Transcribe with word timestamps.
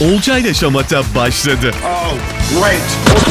Olcay 0.00 0.40
ile 0.40 0.54
Şamata 0.54 1.02
başladı. 1.14 1.70
Oh, 1.84 2.14
great. 2.60 2.82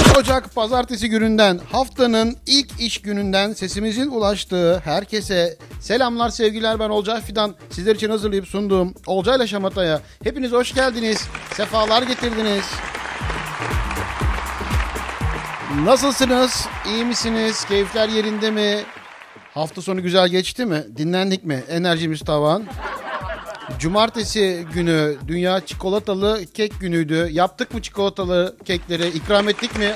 30 0.08 0.18
Ocak 0.18 0.56
pazartesi 0.56 1.10
gününden 1.10 1.60
haftanın 1.72 2.38
ilk 2.48 2.80
iş 2.80 3.02
gününden 3.02 3.54
sesimizin 3.54 4.12
ulaştığı 4.12 4.80
herkese 4.80 5.58
selamlar 5.80 6.30
sevgiler 6.30 6.80
ben 6.80 6.90
Olcay 6.90 7.22
Fidan. 7.22 7.56
Sizler 7.70 7.96
için 7.96 8.10
hazırlayıp 8.10 8.48
sunduğum 8.48 8.94
Olcayla 9.08 9.48
Şamata'ya 9.48 10.02
hepiniz 10.24 10.52
hoş 10.52 10.74
geldiniz. 10.74 11.28
Sefalar 11.54 12.02
getirdiniz. 12.04 12.66
Nasılsınız? 15.84 16.68
İyi 16.88 17.06
misiniz? 17.06 17.66
Keyifler 17.66 18.10
yerinde 18.10 18.52
mi? 18.52 18.78
Hafta 19.54 19.82
sonu 19.82 20.02
güzel 20.04 20.28
geçti 20.30 20.66
mi? 20.66 20.84
Dinlendik 20.98 21.44
mi? 21.46 21.64
Enerjimiz 21.70 22.20
tavan. 22.20 22.64
Cumartesi 23.80 24.66
günü 24.74 25.16
Dünya 25.28 25.66
Çikolatalı 25.66 26.46
Kek 26.54 26.80
Günü'ydü. 26.80 27.30
Yaptık 27.32 27.74
mı 27.74 27.82
çikolatalı 27.82 28.56
kekleri? 28.66 29.08
İkram 29.08 29.50
ettik 29.50 29.78
mi? 29.78 29.92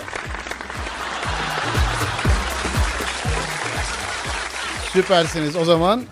Süpersiniz. 4.93 5.55
O 5.55 5.65
zaman 5.65 6.03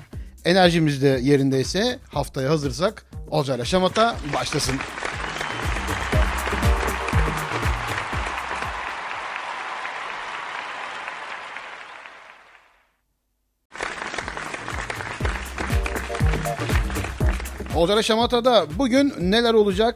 enerjimiz 0.46 1.02
de 1.02 1.20
yerindeyse 1.24 2.00
haftaya 2.14 2.50
hazırsak 2.50 3.06
Olcayla 3.30 3.66
Şamata 3.66 4.16
başlasın. 4.34 4.76
Olcayla 17.78 18.04
Şamata'da 18.04 18.66
bugün 18.78 19.14
neler 19.20 19.54
olacak? 19.54 19.96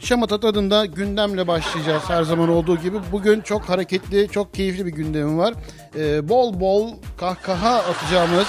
Şamata 0.00 0.40
tadında 0.40 0.86
gündemle 0.86 1.46
başlayacağız 1.46 2.02
her 2.06 2.22
zaman 2.22 2.48
olduğu 2.48 2.78
gibi. 2.78 2.96
Bugün 3.12 3.40
çok 3.40 3.62
hareketli, 3.62 4.28
çok 4.28 4.54
keyifli 4.54 4.86
bir 4.86 4.92
gündemim 4.92 5.38
var. 5.38 5.54
Ee, 5.96 6.28
bol 6.28 6.60
bol 6.60 6.94
kahkaha 7.18 7.78
atacağımız, 7.78 8.46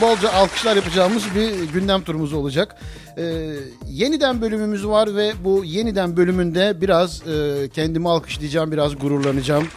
bolca 0.00 0.32
alkışlar 0.32 0.76
yapacağımız 0.76 1.24
bir 1.34 1.72
gündem 1.72 2.02
turumuz 2.02 2.32
olacak. 2.32 2.76
Ee, 3.18 3.22
yeniden 3.86 4.40
bölümümüz 4.40 4.86
var 4.86 5.16
ve 5.16 5.32
bu 5.44 5.64
yeniden 5.64 6.16
bölümünde 6.16 6.80
biraz 6.80 7.28
e, 7.28 7.68
kendimi 7.68 8.08
alkışlayacağım, 8.08 8.72
biraz 8.72 8.98
gururlanacağım. 8.98 9.68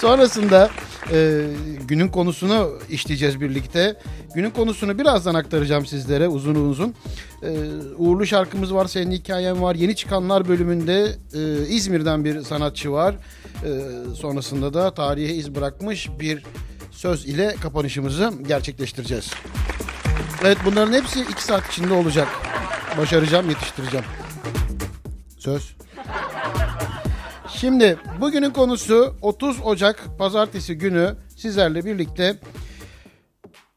Sonrasında 0.00 0.70
e, 1.12 1.46
günün 1.88 2.08
konusunu 2.08 2.78
işleyeceğiz 2.90 3.40
birlikte. 3.40 3.96
Günün 4.34 4.50
konusunu 4.50 4.98
birazdan 4.98 5.34
aktaracağım 5.34 5.86
sizlere 5.86 6.28
uzun 6.28 6.54
uzun. 6.54 6.94
E, 7.42 7.50
uğurlu 7.96 8.26
şarkımız 8.26 8.74
var, 8.74 8.86
senin 8.86 9.10
hikayen 9.10 9.62
var. 9.62 9.74
Yeni 9.74 9.96
çıkanlar 9.96 10.48
bölümünde 10.48 11.16
e, 11.34 11.66
İzmir'den 11.68 12.24
bir 12.24 12.42
sanatçı 12.42 12.92
var. 12.92 13.14
E, 13.64 13.70
sonrasında 14.14 14.74
da 14.74 14.94
tarihe 14.94 15.34
iz 15.34 15.54
bırakmış 15.54 16.10
bir 16.20 16.44
söz 16.90 17.26
ile 17.26 17.56
kapanışımızı 17.62 18.32
gerçekleştireceğiz. 18.48 19.30
Evet 20.44 20.58
bunların 20.64 20.92
hepsi 20.92 21.20
iki 21.20 21.44
saat 21.44 21.72
içinde 21.72 21.94
olacak. 21.94 22.28
Başaracağım, 22.98 23.50
yetiştireceğim. 23.50 24.06
Söz. 25.38 25.76
Şimdi 27.62 27.98
bugünün 28.20 28.50
konusu 28.50 29.16
30 29.22 29.60
Ocak 29.64 30.18
pazartesi 30.18 30.78
günü 30.78 31.16
sizlerle 31.36 31.84
birlikte 31.84 32.36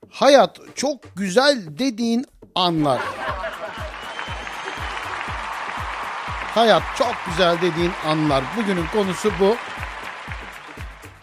hayat 0.09 0.59
çok 0.75 1.15
güzel 1.15 1.63
dediğin 1.79 2.25
anlar. 2.55 3.01
Hayat 6.55 6.83
çok 6.97 7.13
güzel 7.27 7.57
dediğin 7.61 7.91
anlar. 8.05 8.43
Bugünün 8.57 8.85
konusu 8.93 9.31
bu. 9.39 9.55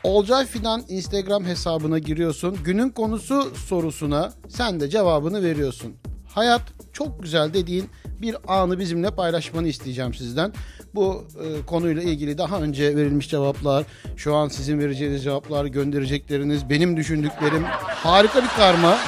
Olcay 0.02 0.46
Fidan 0.46 0.82
Instagram 0.88 1.44
hesabına 1.44 1.98
giriyorsun. 1.98 2.58
Günün 2.64 2.90
konusu 2.90 3.54
sorusuna 3.54 4.32
sen 4.48 4.80
de 4.80 4.90
cevabını 4.90 5.42
veriyorsun. 5.42 5.96
Hayat 6.34 6.62
çok 6.92 7.22
güzel 7.22 7.54
dediğin 7.54 7.90
bir 8.22 8.36
anı 8.48 8.78
bizimle 8.78 9.10
paylaşmanı 9.10 9.68
isteyeceğim 9.68 10.14
sizden. 10.14 10.52
Bu 10.94 11.24
e, 11.44 11.66
konuyla 11.66 12.02
ilgili 12.02 12.38
daha 12.38 12.60
önce 12.60 12.96
verilmiş 12.96 13.28
cevaplar, 13.28 13.84
şu 14.16 14.34
an 14.34 14.48
sizin 14.48 14.78
vereceğiniz 14.78 15.24
cevaplar, 15.24 15.64
gönderecekleriniz, 15.64 16.70
benim 16.70 16.96
düşündüklerim 16.96 17.64
harika 17.88 18.42
bir 18.42 18.48
karma. 18.48 18.98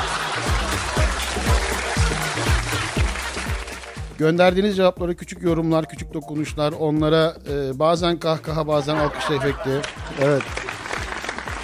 Gönderdiğiniz 4.19 4.77
cevaplara 4.77 5.15
küçük 5.15 5.43
yorumlar, 5.43 5.89
küçük 5.89 6.15
dokunuşlar, 6.15 6.73
onlara 6.73 7.37
e, 7.53 7.79
bazen 7.79 8.19
kahkaha, 8.19 8.67
bazen 8.67 8.97
alkış 8.97 9.31
efekti. 9.31 9.81
Evet. 10.21 10.43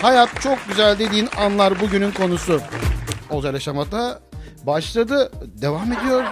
Hayat 0.02 0.40
çok 0.40 0.58
güzel 0.68 0.98
dediğin 0.98 1.28
anlar 1.38 1.80
bugünün 1.80 2.10
konusu. 2.10 2.60
Olcay 3.30 3.52
Yaşamat'a 3.52 4.29
başladı, 4.66 5.32
devam 5.42 5.92
ediyor. 5.92 6.24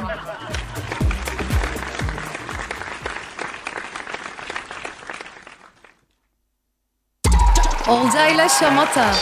Olcayla 7.89 8.49
Şamata. 8.49 9.15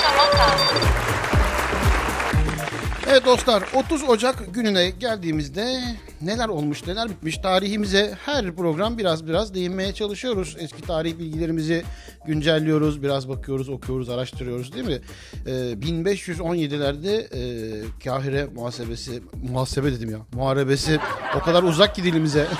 Evet 3.08 3.24
dostlar 3.24 3.62
30 3.74 4.08
Ocak 4.08 4.54
gününe 4.54 4.90
geldiğimizde 4.90 5.82
neler 6.20 6.48
olmuş 6.48 6.86
neler 6.86 7.08
bitmiş 7.08 7.38
tarihimize 7.38 8.14
her 8.24 8.56
program 8.56 8.98
biraz 8.98 9.26
biraz 9.26 9.54
değinmeye 9.54 9.94
çalışıyoruz. 9.94 10.56
Eski 10.58 10.82
tarih 10.82 11.18
bilgilerimizi 11.18 11.84
güncelliyoruz 12.26 13.02
biraz 13.02 13.28
bakıyoruz 13.28 13.68
okuyoruz 13.68 14.08
araştırıyoruz 14.08 14.72
değil 14.72 14.86
mi? 14.86 15.00
Ee, 15.46 15.50
1517'lerde 15.50 17.26
e, 17.34 17.84
Kahire 18.04 18.46
muhasebesi 18.54 19.22
muhasebe 19.50 19.92
dedim 19.92 20.10
ya 20.10 20.18
muharebesi 20.32 21.00
o 21.36 21.40
kadar 21.40 21.62
uzak 21.62 21.94
ki 21.94 22.04
dilimize. 22.04 22.46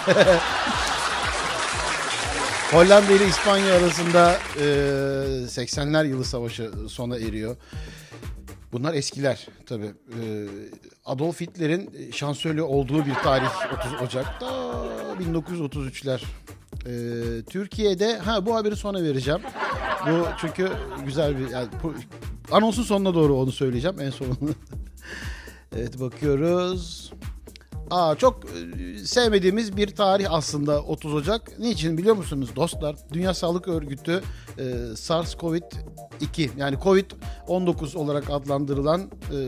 Hollanda 2.72 3.12
ile 3.12 3.28
İspanya 3.28 3.74
arasında 3.74 4.38
e, 4.56 4.64
80'ler 5.46 6.08
yılı 6.08 6.24
savaşı 6.24 6.70
sona 6.88 7.16
eriyor. 7.16 7.56
Bunlar 8.72 8.94
eskiler 8.94 9.46
tabii. 9.66 9.86
Ee, 9.86 10.46
Adolf 11.06 11.40
Hitler'in 11.40 12.10
şansölye 12.12 12.62
olduğu 12.62 13.06
bir 13.06 13.14
tarih 13.14 13.48
30 13.78 14.02
Ocak'ta 14.02 14.46
1933'ler. 15.20 16.22
Ee, 16.86 17.42
Türkiye'de 17.42 18.18
ha 18.18 18.46
bu 18.46 18.56
haberi 18.56 18.76
sonra 18.76 19.02
vereceğim. 19.02 19.40
Bu 20.06 20.26
çünkü 20.40 20.70
güzel 21.06 21.38
bir 21.38 21.50
yani, 21.50 21.68
anonsun 22.50 22.82
sonuna 22.82 23.14
doğru 23.14 23.34
onu 23.34 23.52
söyleyeceğim 23.52 24.00
en 24.00 24.10
sonunu. 24.10 24.36
evet 25.76 26.00
bakıyoruz. 26.00 27.12
Aa 27.90 28.14
çok 28.14 28.44
e, 28.44 28.98
sevmediğimiz 28.98 29.76
bir 29.76 29.88
tarih 29.88 30.32
aslında 30.32 30.82
30 30.82 31.14
Ocak. 31.14 31.58
Niçin 31.58 31.98
biliyor 31.98 32.16
musunuz 32.16 32.50
dostlar? 32.56 32.96
Dünya 33.12 33.34
Sağlık 33.34 33.68
Örgütü 33.68 34.22
e, 34.58 34.62
SARS-CoV-2 34.94 36.48
yani 36.56 36.76
COVID-19 36.76 37.96
olarak 37.96 38.30
adlandırılan 38.30 39.00
e, 39.00 39.38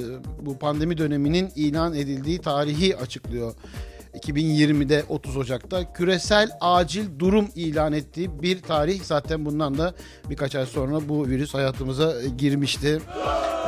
bu 0.47 0.59
pandemi 0.59 0.99
döneminin 0.99 1.51
ilan 1.57 1.95
edildiği 1.95 2.39
tarihi 2.39 2.97
açıklıyor. 2.97 3.55
2020'de 4.15 5.05
30 5.09 5.37
Ocak'ta 5.37 5.93
küresel 5.93 6.51
acil 6.61 7.19
durum 7.19 7.49
ilan 7.55 7.93
ettiği 7.93 8.43
bir 8.43 8.63
tarih. 8.63 9.03
Zaten 9.03 9.45
bundan 9.45 9.79
da 9.79 9.95
birkaç 10.31 10.55
ay 10.55 10.67
sonra 10.67 11.09
bu 11.09 11.27
virüs 11.27 11.55
hayatımıza 11.55 12.15
girmişti. 12.39 13.01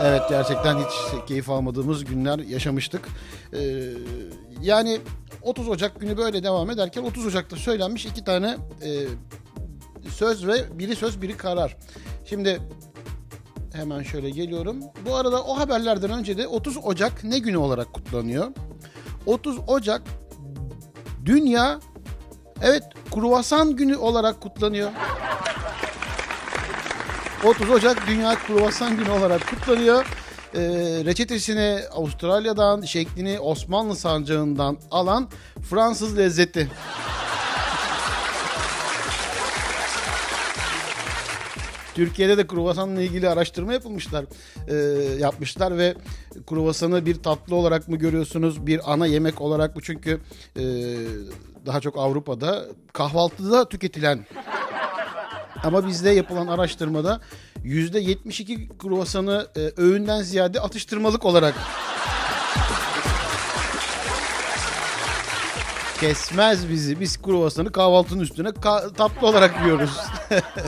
Evet 0.03 0.23
gerçekten 0.29 0.79
hiç 0.79 1.27
keyif 1.29 1.51
almadığımız 1.51 2.05
günler 2.05 2.39
yaşamıştık. 2.39 3.09
Ee, 3.53 3.83
yani 4.63 5.01
30 5.43 5.69
Ocak 5.69 6.01
günü 6.01 6.17
böyle 6.17 6.43
devam 6.43 6.71
ederken 6.71 7.03
30 7.03 7.27
Ocak'ta 7.27 7.57
söylenmiş 7.57 8.07
iki 8.07 8.25
tane 8.25 8.57
e, 8.83 8.91
söz 10.09 10.47
ve 10.47 10.79
biri 10.79 10.97
söz 10.97 11.23
biri 11.23 11.37
karar. 11.37 11.77
Şimdi 12.25 12.61
hemen 13.73 14.03
şöyle 14.03 14.31
geliyorum. 14.31 14.77
Bu 15.07 15.17
arada 15.17 15.43
o 15.45 15.59
haberlerden 15.59 16.11
önce 16.11 16.39
de 16.39 16.49
30 16.49 16.77
Ocak 16.85 17.25
ne 17.25 17.39
günü 17.39 17.57
olarak 17.57 17.93
kutlanıyor? 17.93 18.49
30 19.27 19.59
Ocak 19.67 20.03
Dünya 21.27 21.81
evet 22.63 22.83
kruvasan 23.15 23.77
günü 23.77 23.97
olarak 23.97 24.41
kutlanıyor. 24.41 24.91
30 27.45 27.71
Ocak 27.71 28.07
Dünya 28.07 28.35
Kruvasan 28.35 28.97
Günü 28.97 29.11
olarak 29.11 29.51
kutlanıyor. 29.51 30.07
Ee, 30.55 30.61
reçetesini 31.05 31.81
Avustralya'dan, 31.93 32.81
şeklini 32.81 33.41
Osmanlı 33.41 33.97
sancağından 33.97 34.79
alan 34.91 35.29
Fransız 35.71 36.19
lezzeti. 36.19 36.69
Türkiye'de 42.01 42.39
de 42.39 42.47
kruvasanla 42.47 43.03
ilgili 43.03 43.29
araştırma 43.29 43.73
yapılmışlar, 43.73 44.25
e, 44.69 44.75
yapmışlar 45.19 45.79
ve 45.79 45.95
kruvasanı 46.47 47.07
bir 47.07 47.15
tatlı 47.15 47.57
olarak 47.57 47.89
mı 47.89 47.97
görüyorsunuz, 47.97 48.67
bir 48.67 48.93
ana 48.93 49.07
yemek 49.07 49.41
olarak 49.41 49.77
mı? 49.77 49.83
Çünkü 49.85 50.21
e, 50.57 50.63
daha 51.67 51.81
çok 51.81 51.99
Avrupa'da 51.99 52.65
kahvaltıda 52.93 53.69
tüketilen 53.69 54.27
ama 55.65 55.87
bizde 55.87 56.11
yapılan 56.11 56.47
araştırmada 56.47 57.21
%72 57.65 58.79
kruvasanı 58.79 59.49
e, 59.57 59.83
öğünden 59.83 60.23
ziyade 60.23 60.61
atıştırmalık 60.61 61.25
olarak 61.25 61.55
kesmez 66.01 66.69
bizi. 66.69 67.01
Biz 67.01 67.23
kruvasanı 67.23 67.73
kahvaltının 67.73 68.21
üstüne 68.21 68.49
ka- 68.49 68.95
tatlı 68.95 69.27
olarak 69.27 69.63
yiyoruz. 69.65 69.97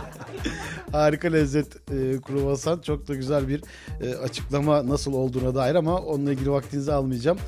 Harika 0.92 1.28
lezzet 1.28 1.76
e, 1.76 2.20
kruvasan. 2.20 2.80
Çok 2.80 3.08
da 3.08 3.14
güzel 3.14 3.48
bir 3.48 3.62
e, 4.02 4.14
açıklama 4.14 4.88
nasıl 4.88 5.12
olduğuna 5.12 5.54
dair 5.54 5.74
ama 5.74 5.98
onunla 5.98 6.32
ilgili 6.32 6.50
vaktinizi 6.50 6.92
almayacağım. 6.92 7.38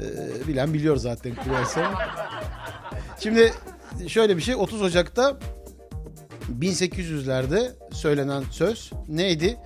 E, 0.00 0.48
bilen 0.48 0.74
biliyor 0.74 0.96
zaten 0.96 1.34
kruvasan. 1.34 1.94
Şimdi 3.20 3.52
şöyle 4.08 4.36
bir 4.36 4.42
şey 4.42 4.54
30 4.54 4.82
Ocak'ta 4.82 5.38
1800'lerde 6.60 7.72
söylenen 7.92 8.44
söz 8.50 8.92
neydi? 9.08 9.56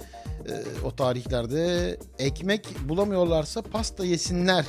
Ee, 0.49 0.85
o 0.85 0.97
tarihlerde 0.97 1.97
ekmek 2.19 2.67
bulamıyorlarsa 2.89 3.63
pasta 3.63 4.05
yesinler. 4.05 4.65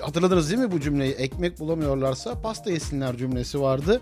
Hatırladınız 0.00 0.50
değil 0.50 0.60
mi 0.60 0.72
bu 0.72 0.80
cümleyi? 0.80 1.12
Ekmek 1.12 1.58
bulamıyorlarsa 1.58 2.40
pasta 2.40 2.70
yesinler 2.70 3.16
cümlesi 3.16 3.60
vardı. 3.60 4.00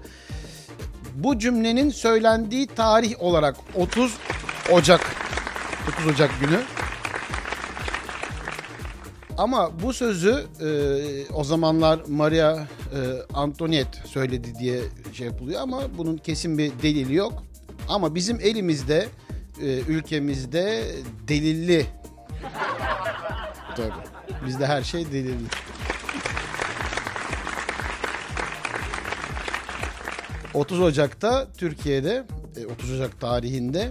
Bu 1.14 1.38
cümlenin 1.38 1.91
söylendiği 1.91 2.67
tarih 2.67 3.23
olarak 3.23 3.56
30 3.75 4.17
Ocak 4.73 5.00
30 5.88 6.06
Ocak 6.06 6.41
günü. 6.41 6.61
Ama 9.38 9.82
bu 9.82 9.93
sözü 9.93 10.46
e, 10.61 10.69
o 11.32 11.44
zamanlar 11.44 12.00
Maria 12.08 12.56
e, 12.56 12.67
Antoniette 13.35 13.99
söyledi 14.06 14.55
diye 14.58 14.81
şey 15.12 15.26
yapılıyor 15.26 15.61
ama 15.61 15.82
bunun 15.99 16.17
kesin 16.17 16.58
bir 16.58 16.73
delili 16.82 17.14
yok. 17.14 17.43
Ama 17.88 18.14
bizim 18.14 18.40
elimizde, 18.40 19.08
e, 19.62 19.67
ülkemizde 19.88 20.85
delilli. 21.29 21.87
Tabii. 23.76 23.93
Bizde 24.47 24.67
her 24.67 24.82
şey 24.82 25.06
delilli. 25.12 25.49
...30 30.54 30.82
Ocak'ta 30.82 31.52
Türkiye'de... 31.52 32.24
e, 32.56 32.60
...30 32.60 32.94
Ocak 32.96 33.20
tarihinde... 33.20 33.90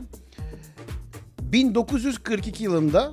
...1942 1.51 2.63
yılında... 2.63 3.11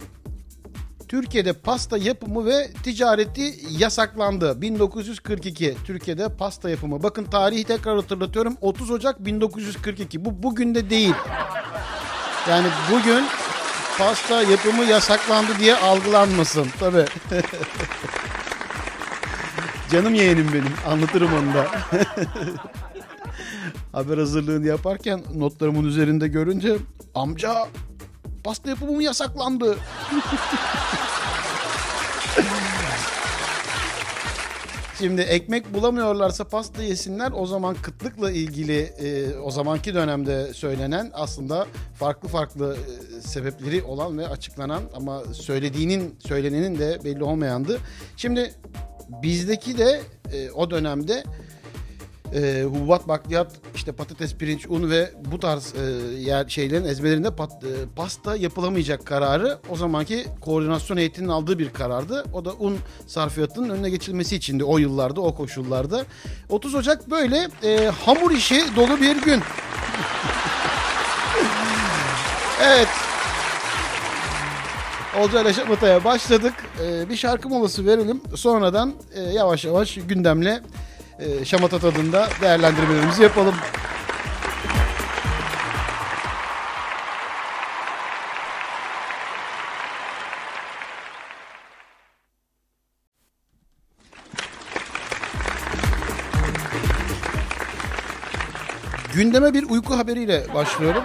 Türkiye'de 1.11 1.53
pasta 1.53 1.99
yapımı 1.99 2.47
ve 2.47 2.73
ticareti 2.83 3.55
yasaklandı. 3.71 4.63
1942 4.63 5.77
Türkiye'de 5.85 6.29
pasta 6.29 6.71
yapımı. 6.71 7.03
Bakın 7.03 7.25
tarihi 7.25 7.65
tekrar 7.65 7.97
hatırlatıyorum. 7.97 8.57
30 8.61 8.91
Ocak 8.91 9.25
1942. 9.25 10.25
Bu 10.25 10.43
bugün 10.43 10.75
de 10.75 10.91
değil. 10.91 11.15
Yani 12.49 12.67
bugün 12.93 13.25
pasta 13.99 14.43
yapımı 14.43 14.85
yasaklandı 14.85 15.59
diye 15.59 15.77
algılanmasın. 15.77 16.67
Tabii. 16.81 17.05
Canım 19.91 20.15
yeğenim 20.15 20.53
benim. 20.53 20.73
Anlatırım 20.87 21.31
onu 21.35 21.55
da. 21.55 21.67
Haber 23.93 24.19
hazırlığını 24.19 24.67
yaparken 24.67 25.21
notlarımın 25.35 25.85
üzerinde 25.85 26.29
görünce 26.29 26.77
amca 27.15 27.69
pasta 28.45 28.71
yapımı 28.71 28.93
mı 28.93 29.03
yasaklandı? 29.03 29.77
Şimdi 34.99 35.21
ekmek 35.21 35.75
bulamıyorlarsa 35.75 36.45
pasta 36.45 36.83
yesinler. 36.83 37.33
O 37.37 37.47
zaman 37.47 37.77
kıtlıkla 37.83 38.31
ilgili 38.31 38.79
e, 38.79 39.39
o 39.39 39.51
zamanki 39.51 39.95
dönemde 39.95 40.55
söylenen 40.55 41.11
aslında 41.15 41.67
farklı 41.95 42.29
farklı 42.29 42.77
e, 42.77 43.21
sebepleri 43.21 43.83
olan 43.83 44.19
ve 44.19 44.29
açıklanan 44.29 44.83
ama 44.95 45.23
söylediğinin 45.33 46.15
söylenenin 46.19 46.79
de 46.79 46.99
belli 47.05 47.25
olmayandı. 47.25 47.79
Şimdi 48.17 48.55
bizdeki 49.23 49.79
de 49.79 50.01
e, 50.33 50.51
o 50.51 50.71
dönemde 50.71 51.25
e, 52.35 52.63
hububat, 52.63 53.09
bakliyat, 53.09 53.53
işte 53.75 53.93
patates, 53.93 54.35
pirinç, 54.35 54.67
un 54.69 54.91
ve 54.91 55.11
bu 55.33 55.41
tarz 55.41 55.75
e, 55.75 55.81
yer 56.21 56.49
şeylerin 56.49 56.85
ezmelerinde 56.85 57.31
pat, 57.31 57.65
e, 57.65 57.69
pasta 57.97 58.37
yapılamayacak 58.37 59.07
kararı 59.07 59.59
o 59.71 59.77
zamanki 59.77 60.27
koordinasyon 60.41 60.97
heyetinin 60.97 61.29
aldığı 61.29 61.59
bir 61.59 61.71
karardı. 61.71 62.25
O 62.33 62.45
da 62.45 62.53
un 62.53 62.79
sarfiyatının 63.07 63.69
önüne 63.69 63.91
geçilmesi 63.91 64.37
içindi 64.37 64.65
o 64.65 64.79
yıllarda, 64.79 65.21
o 65.21 65.35
koşullarda. 65.35 66.05
30 66.49 66.75
Ocak 66.75 67.11
böyle 67.11 67.49
e, 67.63 67.91
hamur 68.05 68.31
işi 68.31 68.63
dolu 68.77 69.01
bir 69.01 69.23
gün. 69.23 69.41
evet. 72.63 72.89
Olcay 75.19 75.43
ile 75.43 75.53
Şamata'ya 75.53 76.05
başladık. 76.05 76.55
E, 76.85 77.09
bir 77.09 77.17
şarkı 77.17 77.49
molası 77.49 77.87
verelim. 77.87 78.21
Sonradan 78.35 78.95
e, 79.15 79.21
yavaş 79.21 79.65
yavaş 79.65 79.95
gündemle 79.95 80.61
e, 81.21 81.45
şamata 81.45 81.79
tadında 81.79 82.29
değerlendirmelerimizi 82.41 83.23
yapalım. 83.23 83.55
Gündeme 99.15 99.55
bir 99.55 99.71
uyku 99.71 99.99
haberiyle 99.99 100.47
başlıyorum. 100.55 101.05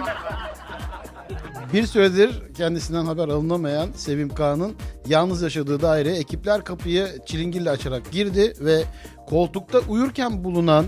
Bir 1.72 1.86
süredir 1.86 2.54
kendisinden 2.54 3.04
haber 3.04 3.28
alınamayan 3.28 3.88
Sevim 3.96 4.34
Kağan'ın 4.34 4.76
yalnız 5.08 5.42
yaşadığı 5.42 5.82
daireye 5.82 6.16
ekipler 6.16 6.64
kapıyı 6.64 7.08
çilingirle 7.26 7.70
açarak 7.70 8.12
girdi 8.12 8.54
ve 8.60 8.82
koltukta 9.26 9.78
uyurken 9.78 10.44
bulunan 10.44 10.86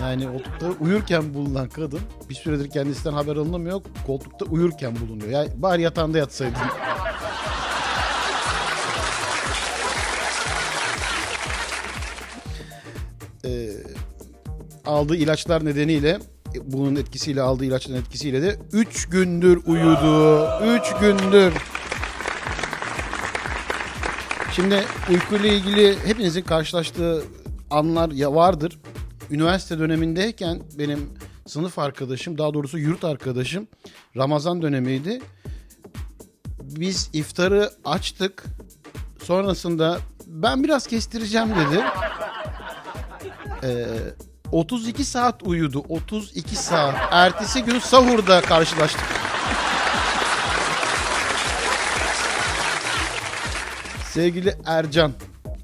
yani 0.00 0.26
koltukta 0.26 0.84
uyurken 0.84 1.34
bulunan 1.34 1.68
kadın 1.68 2.00
bir 2.30 2.34
süredir 2.34 2.70
kendisinden 2.70 3.12
haber 3.12 3.36
alınamıyor. 3.36 3.82
Koltukta 4.06 4.44
uyurken 4.44 4.96
bulunuyor. 5.00 5.30
Yani 5.30 5.48
bari 5.56 5.82
yatağında 5.82 6.18
yatsaydın. 6.18 6.56
Ee, 13.44 13.70
aldığı 14.86 15.16
ilaçlar 15.16 15.64
nedeniyle 15.64 16.18
bunun 16.64 16.96
etkisiyle 16.96 17.42
aldığı 17.42 17.64
ilaçların 17.64 18.00
etkisiyle 18.00 18.42
de 18.42 18.56
3 18.72 19.08
gündür 19.08 19.60
uyudu. 19.66 20.48
3 20.64 20.94
gündür. 21.00 21.52
Şimdi 24.56 24.84
uykuyla 25.10 25.48
ilgili 25.48 26.06
hepinizin 26.06 26.42
karşılaştığı 26.42 27.24
anlar 27.70 28.10
ya 28.10 28.34
vardır. 28.34 28.78
Üniversite 29.30 29.78
dönemindeyken 29.78 30.62
benim 30.78 31.10
sınıf 31.46 31.78
arkadaşım, 31.78 32.38
daha 32.38 32.54
doğrusu 32.54 32.78
yurt 32.78 33.04
arkadaşım 33.04 33.68
Ramazan 34.16 34.62
dönemiydi. 34.62 35.20
Biz 36.62 37.10
iftarı 37.12 37.70
açtık. 37.84 38.44
Sonrasında 39.24 39.98
ben 40.26 40.64
biraz 40.64 40.86
kestireceğim 40.86 41.48
dedi. 41.48 41.84
Ee, 43.64 43.86
32 44.52 45.04
saat 45.04 45.42
uyudu. 45.42 45.84
32 45.88 46.56
saat. 46.56 46.94
Ertesi 47.10 47.62
gün 47.62 47.78
sahurda 47.78 48.40
karşılaştık. 48.40 49.04
Sevgili 54.12 54.54
Ercan. 54.66 55.12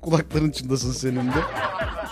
Kulakların 0.03 0.51
içindesin 0.51 0.93
senin 0.93 1.29
de. 1.29 1.41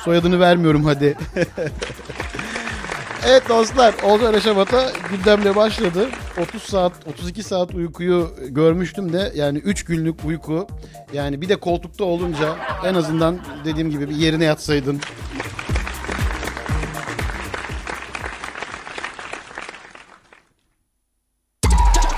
Soyadını 0.04 0.40
vermiyorum 0.40 0.84
hadi. 0.84 1.16
evet 3.26 3.48
dostlar. 3.48 3.94
Olcay 4.02 4.32
Reşabat'a 4.32 4.92
gündemle 5.10 5.56
başladı. 5.56 6.08
30 6.42 6.62
saat, 6.62 6.92
32 7.06 7.42
saat 7.42 7.74
uykuyu 7.74 8.34
görmüştüm 8.48 9.12
de 9.12 9.32
yani 9.34 9.58
3 9.58 9.84
günlük 9.84 10.24
uyku. 10.24 10.66
Yani 11.12 11.40
bir 11.40 11.48
de 11.48 11.56
koltukta 11.56 12.04
olunca 12.04 12.56
en 12.84 12.94
azından 12.94 13.38
dediğim 13.64 13.90
gibi 13.90 14.10
bir 14.10 14.16
yerine 14.16 14.44
yatsaydın. 14.44 15.00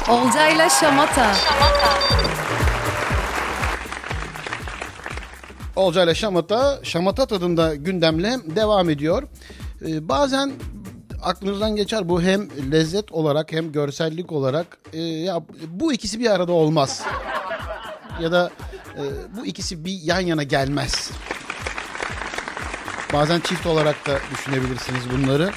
Olcayla 0.09 0.69
Şamata. 0.69 1.35
Olcay 5.79 6.05
ile 6.05 6.15
Şamata, 6.15 6.79
Şamata 6.83 7.27
tadında 7.27 7.75
gündemle 7.75 8.37
devam 8.57 8.91
ediyor. 8.91 9.23
Ee, 9.87 10.09
bazen 10.09 10.53
aklınızdan 11.23 11.77
geçer 11.77 12.09
bu 12.09 12.23
hem 12.23 12.73
lezzet 12.73 13.13
olarak 13.13 13.53
hem 13.53 13.73
görsellik 13.73 14.33
olarak 14.33 14.79
e, 14.93 15.03
ya 15.03 15.43
bu 15.69 15.93
ikisi 15.93 16.21
bir 16.21 16.31
arada 16.31 16.53
olmaz. 16.53 17.03
Ya 18.23 18.33
da 18.33 18.51
e, 18.97 19.03
bu 19.37 19.47
ikisi 19.47 19.85
bir 19.85 20.01
yan 20.03 20.21
yana 20.21 20.43
gelmez. 20.43 21.11
Bazen 23.13 23.41
çift 23.41 23.67
olarak 23.67 24.07
da 24.07 24.19
düşünebilirsiniz 24.33 25.03
bunları. 25.11 25.51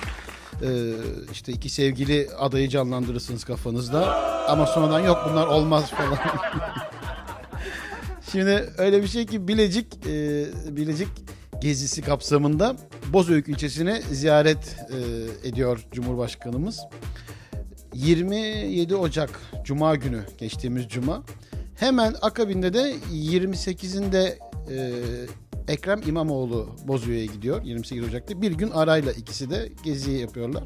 Ee, 0.64 0.94
işte 1.32 1.52
iki 1.52 1.70
sevgili 1.70 2.30
adayı 2.40 2.70
canlandırırsınız 2.70 3.44
kafanızda. 3.44 4.16
Ama 4.50 4.66
sonradan 4.66 5.00
yok 5.00 5.18
bunlar 5.30 5.48
olmaz 5.48 5.92
falan. 5.92 6.20
Şimdi 8.32 8.70
öyle 8.78 9.02
bir 9.02 9.08
şey 9.08 9.26
ki 9.26 9.48
Bilecik 9.48 10.08
e, 10.08 10.46
Bilecik 10.76 11.08
gezisi 11.62 12.02
kapsamında 12.02 12.76
Bozüyük 13.14 13.50
ilçesine 13.50 14.02
ziyaret 14.02 14.78
e, 14.90 15.48
ediyor 15.48 15.86
Cumhurbaşkanımız. 15.92 16.80
27 17.94 18.96
Ocak 18.96 19.42
Cuma 19.64 19.96
günü 19.96 20.24
geçtiğimiz 20.38 20.88
Cuma. 20.88 21.24
Hemen 21.76 22.16
akabinde 22.22 22.74
de 22.74 22.96
28'inde 23.14 24.38
e, 24.72 24.92
Ekrem 25.68 26.02
İmamoğlu 26.08 26.70
Bozüyük'e 26.88 27.34
gidiyor 27.34 27.64
28 27.64 28.04
Ocak'ta. 28.04 28.42
Bir 28.42 28.52
gün 28.52 28.70
arayla 28.70 29.12
ikisi 29.12 29.50
de 29.50 29.70
geziyi 29.84 30.20
yapıyorlar. 30.20 30.64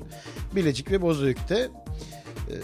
Bilecik 0.55 0.91
ve 0.91 1.01
Bozüyük'te. 1.01 1.55
E, 1.55 2.55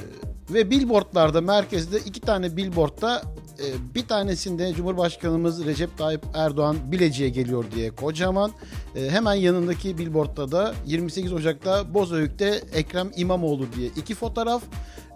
ve 0.53 0.70
billboardlarda 0.70 1.41
merkezde 1.41 1.98
iki 2.00 2.22
tane 2.22 2.58
billboardda 2.58 3.22
e, 3.62 3.96
bir 3.96 4.08
tanesinde 4.08 4.74
Cumhurbaşkanımız 4.74 5.65
Recep 5.65 5.98
Tayyip 5.98 6.22
Erdoğan 6.34 6.77
Bilecik'e 6.91 7.30
geliyor 7.30 7.65
diye 7.75 7.96
kocaman. 7.96 8.51
E, 8.96 9.10
hemen 9.10 9.34
yanındaki 9.34 9.98
billboardda 9.98 10.51
da 10.51 10.74
28 10.86 11.34
Ocak'ta 11.34 11.94
Bozüyük'te 11.94 12.62
Ekrem 12.74 13.12
İmamoğlu 13.15 13.65
diye 13.75 13.88
iki 13.88 14.15
fotoğraf. 14.15 14.63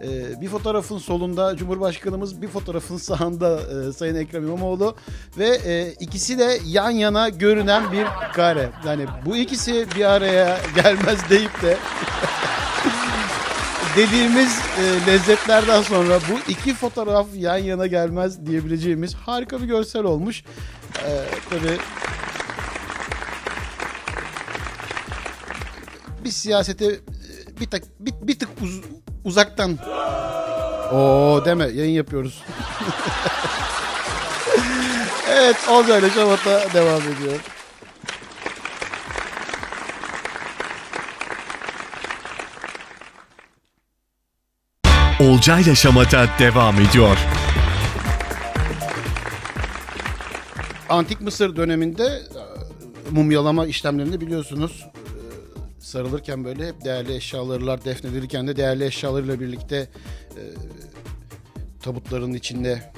E, 0.02 0.40
bir 0.40 0.48
fotoğrafın 0.48 0.98
solunda 0.98 1.56
Cumhurbaşkanımız, 1.56 2.42
bir 2.42 2.48
fotoğrafın 2.48 2.96
sağında 2.96 3.60
e, 3.60 3.92
Sayın 3.92 4.14
Ekrem 4.14 4.46
İmamoğlu 4.46 4.94
ve 5.38 5.60
e, 5.64 5.92
ikisi 5.92 6.38
de 6.38 6.58
yan 6.66 6.90
yana 6.90 7.28
görünen 7.28 7.92
bir 7.92 8.06
kare. 8.34 8.70
Yani 8.86 9.06
bu 9.26 9.36
ikisi 9.36 9.86
bir 9.96 10.04
araya 10.04 10.58
gelmez 10.74 11.30
deyip 11.30 11.62
de 11.62 11.76
dediğimiz 13.96 14.58
e, 14.80 15.06
lezzetlerden 15.06 15.82
sonra 15.82 16.18
bu 16.30 16.50
iki 16.52 16.74
fotoğraf 16.74 17.26
yan 17.34 17.56
yana 17.56 17.86
gelmez 17.86 18.46
diyebileceğimiz 18.46 19.14
harika 19.14 19.62
bir 19.62 19.66
görsel 19.66 20.04
olmuş. 20.04 20.42
E, 21.06 21.10
tabii 21.50 21.78
biz 26.24 26.36
siyasete 26.36 26.84
e, 26.84 26.98
bir, 27.60 27.66
tak, 27.70 27.82
bir, 28.00 28.12
bir 28.22 28.38
tık 28.38 28.48
uz- 28.62 28.80
uzaktan 29.24 29.78
o 30.92 31.42
deme 31.44 31.64
yayın 31.64 31.92
yapıyoruz. 31.92 32.42
evet 35.30 35.56
Olcayla 35.68 36.10
Şabat'a 36.10 36.74
devam 36.74 37.02
ediyor. 37.02 37.40
Olcayla 45.20 45.74
Şamata 45.74 46.28
devam 46.38 46.80
ediyor. 46.80 47.18
Antik 50.88 51.20
Mısır 51.20 51.56
döneminde 51.56 52.04
e, 52.04 53.10
mumyalama 53.10 53.66
işlemlerinde 53.66 54.20
biliyorsunuz 54.20 54.86
e, 54.86 55.80
sarılırken 55.80 56.44
böyle 56.44 56.68
hep 56.68 56.84
değerli 56.84 57.14
eşyalarlar 57.14 57.84
defnedilirken 57.84 58.48
de 58.48 58.56
değerli 58.56 58.84
eşyalarıyla 58.84 59.40
birlikte 59.40 59.76
e, 59.76 60.42
tabutların 61.82 62.34
içinde 62.34 62.92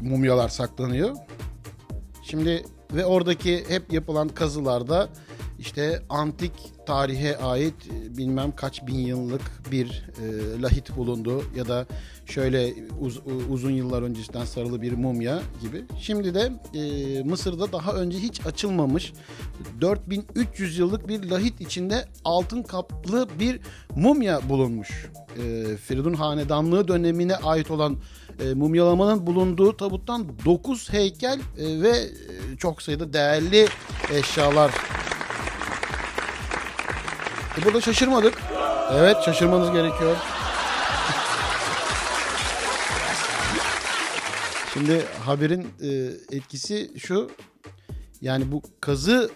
mumyalar 0.00 0.48
saklanıyor. 0.48 1.16
Şimdi 2.22 2.64
ve 2.92 3.04
oradaki 3.04 3.64
hep 3.68 3.92
yapılan 3.92 4.28
kazılarda 4.28 5.08
işte 5.60 6.02
antik 6.08 6.52
tarihe 6.86 7.36
ait 7.36 7.74
e, 7.86 8.16
bilmem 8.16 8.52
kaç 8.56 8.86
bin 8.86 8.98
yıllık 8.98 9.42
bir 9.72 10.04
e, 10.22 10.62
lahit 10.62 10.96
bulundu 10.96 11.42
ya 11.56 11.68
da 11.68 11.86
şöyle 12.26 12.74
uz- 13.00 13.22
uzun 13.50 13.70
yıllar 13.70 14.02
öncesinden 14.02 14.44
sarılı 14.44 14.82
bir 14.82 14.92
mumya 14.92 15.42
gibi. 15.60 15.84
Şimdi 16.00 16.34
de 16.34 16.52
e, 16.74 17.22
Mısır'da 17.22 17.72
daha 17.72 17.92
önce 17.92 18.18
hiç 18.18 18.46
açılmamış 18.46 19.12
4300 19.80 20.78
yıllık 20.78 21.08
bir 21.08 21.30
lahit 21.30 21.60
içinde 21.60 22.04
altın 22.24 22.62
kaplı 22.62 23.28
bir 23.40 23.60
mumya 23.96 24.48
bulunmuş. 24.48 25.06
E, 25.42 25.76
Firidun 25.76 26.14
Hanedanlığı 26.14 26.88
dönemine 26.88 27.36
ait 27.36 27.70
olan 27.70 27.96
e, 28.44 28.54
mumyalamanın 28.54 29.26
bulunduğu 29.26 29.76
tabuttan 29.76 30.28
9 30.44 30.92
heykel 30.92 31.40
e, 31.58 31.80
ve 31.82 31.90
e, 31.98 32.56
çok 32.58 32.82
sayıda 32.82 33.12
değerli 33.12 33.66
eşyalar 34.12 34.70
e 37.60 37.64
burada 37.64 37.80
şaşırmadık. 37.80 38.34
Evet 38.94 39.16
şaşırmanız 39.24 39.72
gerekiyor. 39.72 40.16
Şimdi 44.72 45.04
haberin 45.24 45.68
e, 45.82 45.88
etkisi 46.36 46.90
şu. 46.98 47.30
Yani 48.20 48.52
bu 48.52 48.62
kazı 48.80 49.30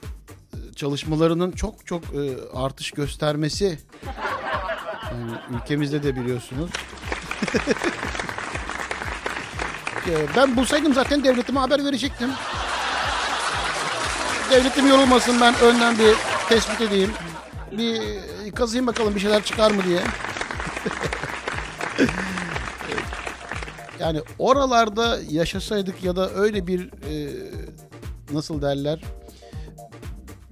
e, 0.52 0.74
çalışmalarının 0.74 1.52
çok 1.52 1.86
çok 1.86 2.02
artış 2.54 2.90
göstermesi. 2.90 3.78
Yani 5.10 5.32
ülkemizde 5.50 6.02
de 6.02 6.16
biliyorsunuz. 6.16 6.70
Ben 10.36 10.56
bulsaydım 10.56 10.94
zaten 10.94 11.24
devletime 11.24 11.60
haber 11.60 11.84
verecektim. 11.84 12.30
Devletim 14.50 14.88
yorulmasın 14.88 15.40
ben 15.40 15.54
önden 15.60 15.98
bir 15.98 16.14
tespit 16.48 16.80
edeyim 16.80 17.10
bir 17.78 18.00
kazıyım 18.52 18.86
bakalım 18.86 19.14
bir 19.14 19.20
şeyler 19.20 19.42
çıkar 19.44 19.70
mı 19.70 19.82
diye. 19.84 20.00
yani 24.00 24.20
oralarda 24.38 25.18
yaşasaydık 25.30 26.04
ya 26.04 26.16
da 26.16 26.30
öyle 26.34 26.66
bir 26.66 26.80
e, 26.84 27.32
nasıl 28.32 28.62
derler 28.62 29.00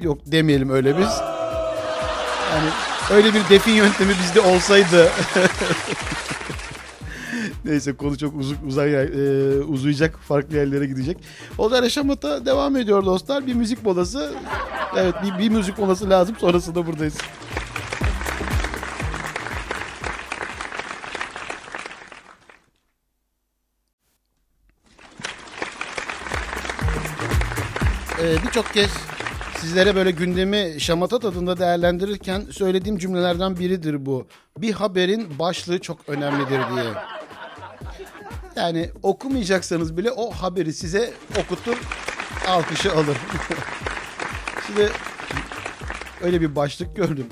yok 0.00 0.19
demeyelim 0.26 0.71
öyle 0.71 0.99
biz. 0.99 1.11
Yani 2.52 2.71
öyle 3.11 3.35
bir 3.35 3.49
defin 3.49 3.73
yöntemi 3.73 4.12
bizde 4.23 4.41
olsaydı 4.41 5.11
Neyse 7.64 7.97
konu 7.97 8.19
çok 8.19 8.37
uzun, 8.37 8.57
uzay, 8.67 8.95
e, 8.95 9.07
uzayacak, 9.62 10.19
farklı 10.19 10.57
yerlere 10.57 10.87
gidecek. 10.87 11.19
Oda 11.59 11.83
Reşamat'a 11.83 12.47
devam 12.47 12.76
ediyor 12.76 13.05
dostlar. 13.05 13.47
Bir 13.47 13.55
müzik 13.55 13.85
molası. 13.85 14.33
Evet 14.97 15.15
bir, 15.23 15.39
bir 15.39 15.49
müzik 15.49 15.79
molası 15.79 16.11
lazım. 16.11 16.37
Sonrasında 16.41 16.87
buradayız. 16.87 17.19
Ee, 28.23 28.37
Birçok 28.47 28.73
kez 28.73 28.91
sizlere 29.61 29.97
böyle 29.97 30.11
gündemi 30.11 30.81
şamata 30.81 31.19
tadında 31.19 31.59
değerlendirirken 31.59 32.41
söylediğim 32.51 32.99
cümlelerden 32.99 33.59
biridir 33.59 34.07
bu. 34.07 34.27
Bir 34.59 34.73
haberin 34.73 35.39
başlığı 35.39 35.79
çok 35.79 36.09
önemlidir 36.09 36.61
diye. 36.75 36.85
Yani 38.57 38.91
okumayacaksanız 39.03 39.97
bile 39.97 40.11
o 40.11 40.31
haberi 40.31 40.73
size 40.73 41.13
okutur, 41.41 41.77
alkışı 42.49 42.93
alır. 42.93 43.17
Şimdi 44.66 44.90
öyle 46.23 46.40
bir 46.40 46.57
başlık 46.57 46.97
gördüm. 46.97 47.26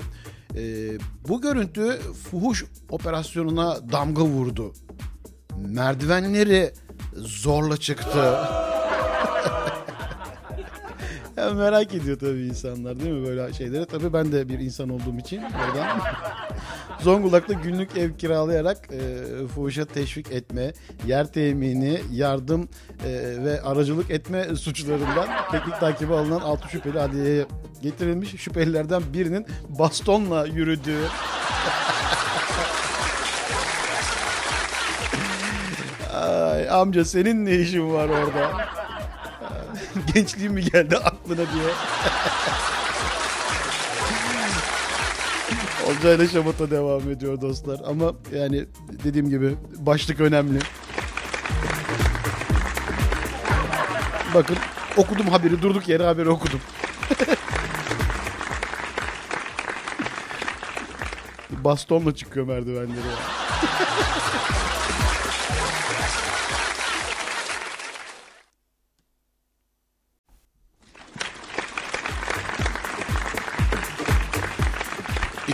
Ee, 0.55 0.91
bu 1.27 1.41
görüntü 1.41 1.99
fuhuş 2.31 2.65
operasyonuna 2.89 3.91
damga 3.91 4.23
vurdu. 4.23 4.73
Merdivenleri 5.57 6.73
zorla 7.15 7.77
çıktı. 7.77 8.37
Ya 11.41 11.53
merak 11.53 11.93
ediyor 11.93 12.19
tabii 12.19 12.41
insanlar 12.41 12.99
değil 12.99 13.11
mi 13.11 13.27
böyle 13.27 13.53
şeyleri. 13.53 13.85
Tabii 13.85 14.13
ben 14.13 14.31
de 14.31 14.49
bir 14.49 14.59
insan 14.59 14.89
olduğum 14.89 15.17
için 15.19 15.41
oradan 15.41 15.87
Zonguldak'ta 17.01 17.53
günlük 17.53 17.97
ev 17.97 18.13
kiralayarak 18.17 18.77
e, 18.91 18.99
fuhuşa 19.47 19.85
teşvik 19.85 20.31
etme, 20.31 20.73
yer 21.07 21.27
temini, 21.27 22.01
yardım 22.11 22.69
e, 23.05 23.09
ve 23.43 23.61
aracılık 23.61 24.11
etme 24.11 24.55
suçlarından 24.55 25.27
teknik 25.51 25.79
takibi 25.79 26.13
alınan 26.13 26.39
6 26.41 26.69
şüpheli 26.69 26.99
adliyeye 26.99 27.45
getirilmiş. 27.81 28.29
Şüphelilerden 28.29 29.01
birinin 29.13 29.45
bastonla 29.69 30.45
yürüdüğü 30.45 31.01
Ay, 36.13 36.69
amca 36.69 37.05
senin 37.05 37.45
ne 37.45 37.55
işin 37.55 37.93
var 37.93 38.09
orada? 38.09 38.80
Gençliğim 40.13 40.53
mi 40.53 40.61
geldi 40.61 40.97
aklına 40.97 41.37
diye. 41.37 41.45
Olcayla 45.87 46.27
şamata 46.27 46.71
devam 46.71 47.11
ediyor 47.11 47.41
dostlar. 47.41 47.79
Ama 47.85 48.13
yani 48.33 48.65
dediğim 49.03 49.29
gibi 49.29 49.55
başlık 49.77 50.19
önemli. 50.19 50.59
Bakın 54.33 54.57
okudum 54.97 55.27
haberi 55.27 55.61
durduk 55.61 55.87
yere 55.87 56.05
haberi 56.05 56.29
okudum. 56.29 56.59
Bastonla 61.63 62.15
çıkıyor 62.15 62.47
merdivenleri. 62.47 63.01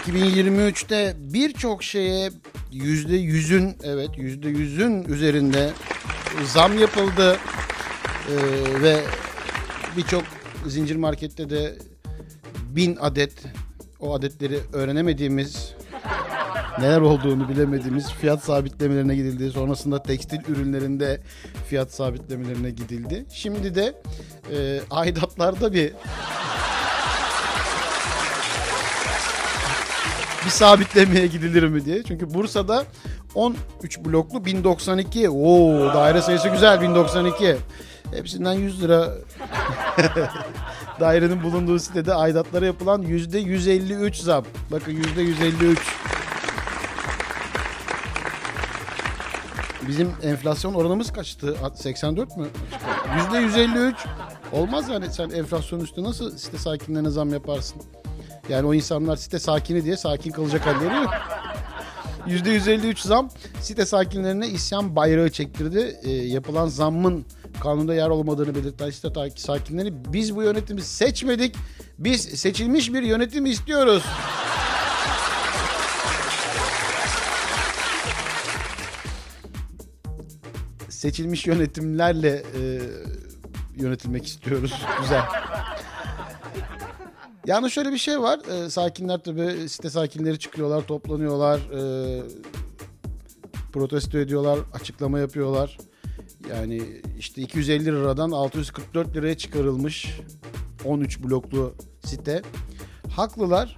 ...2023'te 0.08 1.14
birçok 1.18 1.84
şeye 1.84 2.30
yüzde 2.72 3.16
yüzün 3.16 3.78
evet 3.84 4.10
yüzde 4.18 4.50
yüzün 4.50 5.04
üzerinde 5.04 5.72
zam 6.46 6.80
yapıldı 6.80 7.38
Ee, 8.28 8.82
ve 8.82 9.04
birçok 9.98 10.24
zincir 10.66 10.96
markette 10.96 11.50
de 11.50 11.76
bin 12.76 12.98
adet 13.00 13.34
o 14.00 14.14
adetleri 14.14 14.60
öğrenemediğimiz 14.74 15.74
neler 16.80 17.02
olduğunu 17.02 17.50
bilemediğimiz 17.50 18.12
fiyat 18.12 18.44
sabitlemelerine 18.44 19.16
gidildi. 19.16 19.52
Sonrasında 19.52 20.04
tekstil 20.04 20.40
ürünlerinde 20.48 21.22
fiyat 21.68 21.94
sabitlemelerine 21.94 22.70
gidildi. 22.70 23.26
Şimdi 23.34 23.76
de 23.76 24.02
e, 24.52 24.80
aidatlarda 24.92 25.74
bir 25.74 25.94
bir 30.48 30.52
sabitlemeye 30.52 31.28
gidilir 31.28 31.64
mi 31.64 31.86
diye. 31.86 32.04
Çünkü 32.04 32.34
Bursa'da 32.34 32.84
13 33.36 34.00
bloklu 34.00 34.46
1092. 34.46 35.30
Oo 35.30 35.94
daire 35.94 36.22
sayısı 36.22 36.50
güzel 36.50 36.82
1092. 36.82 37.56
Hepsinden 38.12 38.54
100 38.54 38.82
lira 38.82 39.14
dairenin 41.00 41.44
bulunduğu 41.44 41.80
sitede 41.80 42.14
aidatlara 42.14 42.66
yapılan 42.66 43.02
yüzde 43.02 43.40
153 43.40 44.16
zam. 44.16 44.46
Bakın 44.72 44.92
yüzde 44.92 45.22
153. 45.22 45.80
Bizim 49.88 50.12
enflasyon 50.24 50.74
oranımız 50.74 51.14
kaçtı? 51.14 51.58
84 51.76 52.38
mü? 52.38 52.48
Yüzde 53.18 53.38
153. 53.38 53.96
Olmaz 54.52 54.90
yani 54.90 55.14
sen 55.14 55.30
enflasyon 55.30 55.80
üstü 55.80 56.04
nasıl 56.04 56.38
site 56.38 56.58
sakinlerine 56.58 57.10
zam 57.10 57.34
yaparsın? 57.34 57.82
Yani 58.50 58.68
o 58.68 58.74
insanlar 58.74 59.16
site 59.16 59.40
sakini 59.40 59.86
diye 59.86 59.98
sakin 59.98 60.32
kalacak 60.32 60.66
halleri 60.66 60.96
yok. 60.96 61.14
%153 62.28 63.08
zam 63.08 63.30
site 63.62 63.86
sakinlerine 63.86 64.48
isyan 64.48 64.96
bayrağı 64.96 65.30
çektirdi. 65.30 66.00
E, 66.04 66.12
yapılan 66.12 66.68
zammın 66.68 67.26
kanunda 67.60 67.96
yer 67.96 68.10
olmadığını 68.10 68.56
belirten 68.56 68.90
site 68.90 69.10
sakinleri 69.36 70.14
biz 70.14 70.36
bu 70.36 70.44
yönetimi 70.44 70.82
seçmedik. 70.82 71.56
Biz 72.00 72.22
seçilmiş 72.22 72.94
bir 72.94 73.04
yönetim 73.04 73.46
istiyoruz. 73.46 74.04
Seçilmiş 80.90 81.48
yönetimlerle 81.48 82.44
e, 82.60 82.82
yönetilmek 83.76 84.28
istiyoruz. 84.28 84.74
Güzel. 85.02 85.22
Yani 87.48 87.72
şöyle 87.72 87.92
bir 87.92 87.98
şey 87.98 88.22
var. 88.22 88.40
E, 88.40 88.70
sakinler 88.70 89.18
tabii 89.18 89.70
site 89.70 89.90
sakinleri 89.90 90.40
çıkıyorlar, 90.40 90.88
toplanıyorlar. 90.88 91.60
E, 91.60 92.22
protesto 93.74 94.18
ediyorlar, 94.18 94.60
açıklama 94.74 95.20
yapıyorlar. 95.20 95.78
Yani 96.50 96.82
işte 97.20 97.42
250 97.42 97.86
liradan 97.86 98.32
644 98.32 99.16
liraya 99.16 99.38
çıkarılmış 99.38 100.20
13 100.86 101.24
bloklu 101.24 101.76
site. 102.06 102.42
Haklılar 103.16 103.78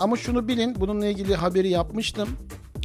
ama 0.00 0.16
şunu 0.16 0.48
bilin 0.48 0.80
bununla 0.80 1.06
ilgili 1.06 1.34
haberi 1.34 1.68
yapmıştım. 1.68 2.28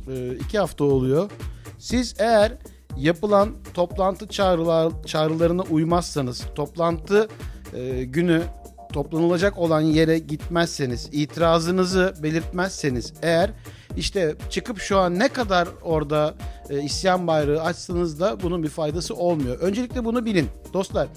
E, 0.08 0.36
iki 0.36 0.60
hafta 0.60 0.84
oluyor. 0.84 1.32
Siz 1.80 2.16
eğer 2.20 2.58
yapılan 2.98 3.52
toplantı 3.74 4.28
çağrılar, 4.28 5.04
çağrılarına 5.06 5.62
uymazsanız, 5.62 6.44
toplantı 6.56 7.28
e, 7.74 8.04
günü 8.04 8.44
toplanılacak 8.94 9.58
olan 9.58 9.82
yere 9.82 10.20
gitmezseniz, 10.20 11.10
itirazınızı 11.12 12.14
belirtmezseniz 12.24 13.14
eğer 13.22 13.50
işte 13.98 14.36
çıkıp 14.50 14.80
şu 14.80 14.98
an 14.98 15.20
ne 15.20 15.28
kadar 15.28 15.68
orada 15.82 16.36
e, 16.70 16.82
isyan 16.82 17.28
bayrağı 17.28 17.62
açsanız 17.62 18.20
da 18.20 18.44
bunun 18.44 18.64
bir 18.64 18.70
faydası 18.70 19.16
olmuyor. 19.16 19.60
Öncelikle 19.60 20.06
bunu 20.06 20.26
bilin 20.26 20.50
dostlar. 20.74 21.08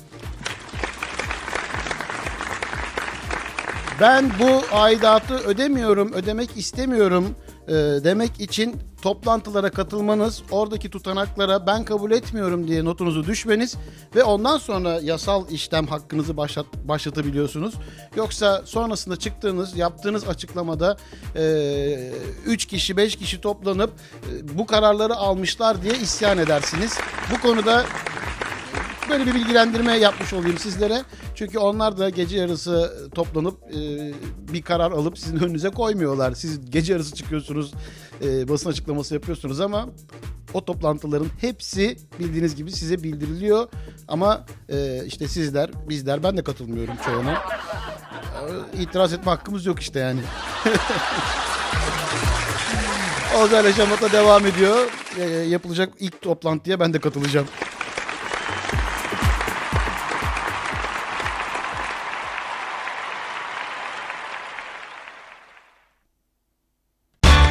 Ben 4.00 4.30
bu 4.40 4.76
aidatı 4.76 5.34
ödemiyorum, 5.34 6.12
ödemek 6.12 6.56
istemiyorum 6.56 7.34
e, 7.68 7.72
demek 8.04 8.40
için 8.40 8.76
toplantılara 9.06 9.70
katılmanız, 9.70 10.42
oradaki 10.50 10.90
tutanaklara 10.90 11.66
ben 11.66 11.84
kabul 11.84 12.10
etmiyorum 12.10 12.68
diye 12.68 12.84
notunuzu 12.84 13.26
düşmeniz 13.26 13.76
ve 14.14 14.24
ondan 14.24 14.58
sonra 14.58 15.00
yasal 15.02 15.50
işlem 15.50 15.86
hakkınızı 15.86 16.36
başlat, 16.36 16.66
başlatabiliyorsunuz. 16.84 17.74
Yoksa 18.16 18.62
sonrasında 18.64 19.16
çıktığınız, 19.16 19.76
yaptığınız 19.76 20.28
açıklamada 20.28 20.96
3 22.46 22.66
kişi, 22.66 22.96
5 22.96 23.16
kişi 23.16 23.40
toplanıp 23.40 23.90
e, 23.90 24.58
bu 24.58 24.66
kararları 24.66 25.14
almışlar 25.14 25.82
diye 25.82 25.94
isyan 25.94 26.38
edersiniz. 26.38 26.98
Bu 27.34 27.40
konuda 27.40 27.84
böyle 29.10 29.26
bir 29.26 29.34
bilgilendirme 29.34 29.96
yapmış 29.96 30.32
olayım 30.32 30.58
sizlere. 30.58 31.02
Çünkü 31.34 31.58
onlar 31.58 31.98
da 31.98 32.10
gece 32.10 32.38
yarısı 32.38 33.08
toplanıp 33.14 33.54
e, 33.74 34.12
bir 34.52 34.62
karar 34.62 34.90
alıp 34.92 35.18
sizin 35.18 35.36
önünüze 35.36 35.70
koymuyorlar. 35.70 36.32
Siz 36.32 36.70
gece 36.70 36.92
yarısı 36.92 37.14
çıkıyorsunuz, 37.14 37.72
e, 38.24 38.48
basın 38.48 38.70
açıklaması 38.70 39.14
yapıyorsunuz 39.14 39.60
ama 39.60 39.88
o 40.54 40.64
toplantıların 40.64 41.28
hepsi 41.40 41.96
bildiğiniz 42.18 42.56
gibi 42.56 42.72
size 42.72 43.02
bildiriliyor. 43.02 43.68
Ama 44.08 44.46
e, 44.68 45.04
işte 45.06 45.28
sizler, 45.28 45.70
bizler, 45.88 46.22
ben 46.22 46.36
de 46.36 46.44
katılmıyorum 46.44 46.94
çoğuna. 47.04 47.32
E, 47.34 48.82
İtiraz 48.82 49.12
etme 49.12 49.30
hakkımız 49.30 49.66
yok 49.66 49.80
işte 49.80 49.98
yani. 50.00 50.20
Olcayla 53.42 53.72
Şamata 53.72 54.12
devam 54.12 54.46
ediyor. 54.46 54.76
E, 55.18 55.24
yapılacak 55.24 55.92
ilk 56.00 56.22
toplantıya 56.22 56.80
ben 56.80 56.92
de 56.94 56.98
katılacağım. 57.00 57.46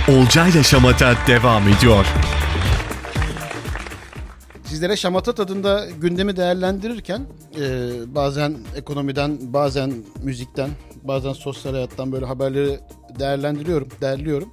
Olcayla 0.09 0.63
Şamata 0.63 1.15
devam 1.27 1.67
ediyor. 1.67 2.05
Sizlere 4.63 4.95
şamata 4.97 5.35
tadında 5.35 5.85
gündemi 6.01 6.37
değerlendirirken 6.37 7.21
e, 7.59 7.91
bazen 8.15 8.57
ekonomiden, 8.75 9.37
bazen 9.41 9.93
müzikten, 10.23 10.69
bazen 11.03 11.33
sosyal 11.33 11.73
hayattan 11.73 12.11
böyle 12.11 12.25
haberleri 12.25 12.79
değerlendiriyorum, 13.19 13.87
değerliyorum. 14.01 14.49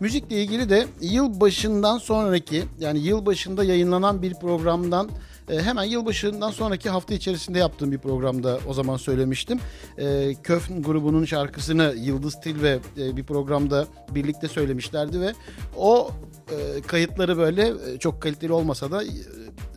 Müzikle 0.00 0.42
ilgili 0.42 0.70
de 0.70 0.86
yıl 1.00 1.40
başından 1.40 1.98
sonraki 1.98 2.64
yani 2.80 2.98
yıl 2.98 3.26
başında 3.26 3.64
yayınlanan 3.64 4.22
bir 4.22 4.34
programdan 4.34 5.10
e, 5.50 5.62
hemen 5.62 5.84
yılbaşından 5.84 6.50
sonraki 6.50 6.90
hafta 6.90 7.14
içerisinde 7.14 7.58
yaptığım 7.58 7.92
bir 7.92 7.98
programda 7.98 8.58
o 8.68 8.74
zaman 8.74 8.96
söylemiştim. 8.96 9.60
E, 9.98 10.34
Köfn 10.42 10.82
grubunun 10.82 11.24
şarkısını 11.24 11.94
Yıldız 11.96 12.40
Tilbe 12.40 12.78
e, 12.98 13.16
bir 13.16 13.24
programda 13.24 13.86
birlikte 14.10 14.48
söylemişlerdi 14.48 15.20
ve 15.20 15.32
o 15.76 16.10
e, 16.50 16.80
kayıtları 16.80 17.38
böyle 17.38 17.68
e, 17.68 17.98
çok 17.98 18.22
kaliteli 18.22 18.52
olmasa 18.52 18.90
da 18.90 19.02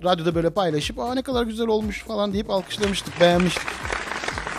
radyoda 0.04 0.36
böyle 0.36 0.50
paylaşıp 0.50 1.00
Aa, 1.00 1.14
ne 1.14 1.22
kadar 1.22 1.44
güzel 1.44 1.68
olmuş 1.68 2.04
falan 2.04 2.34
deyip 2.34 2.50
alkışlamıştık, 2.50 3.22
beğenmiştik. 3.22 3.68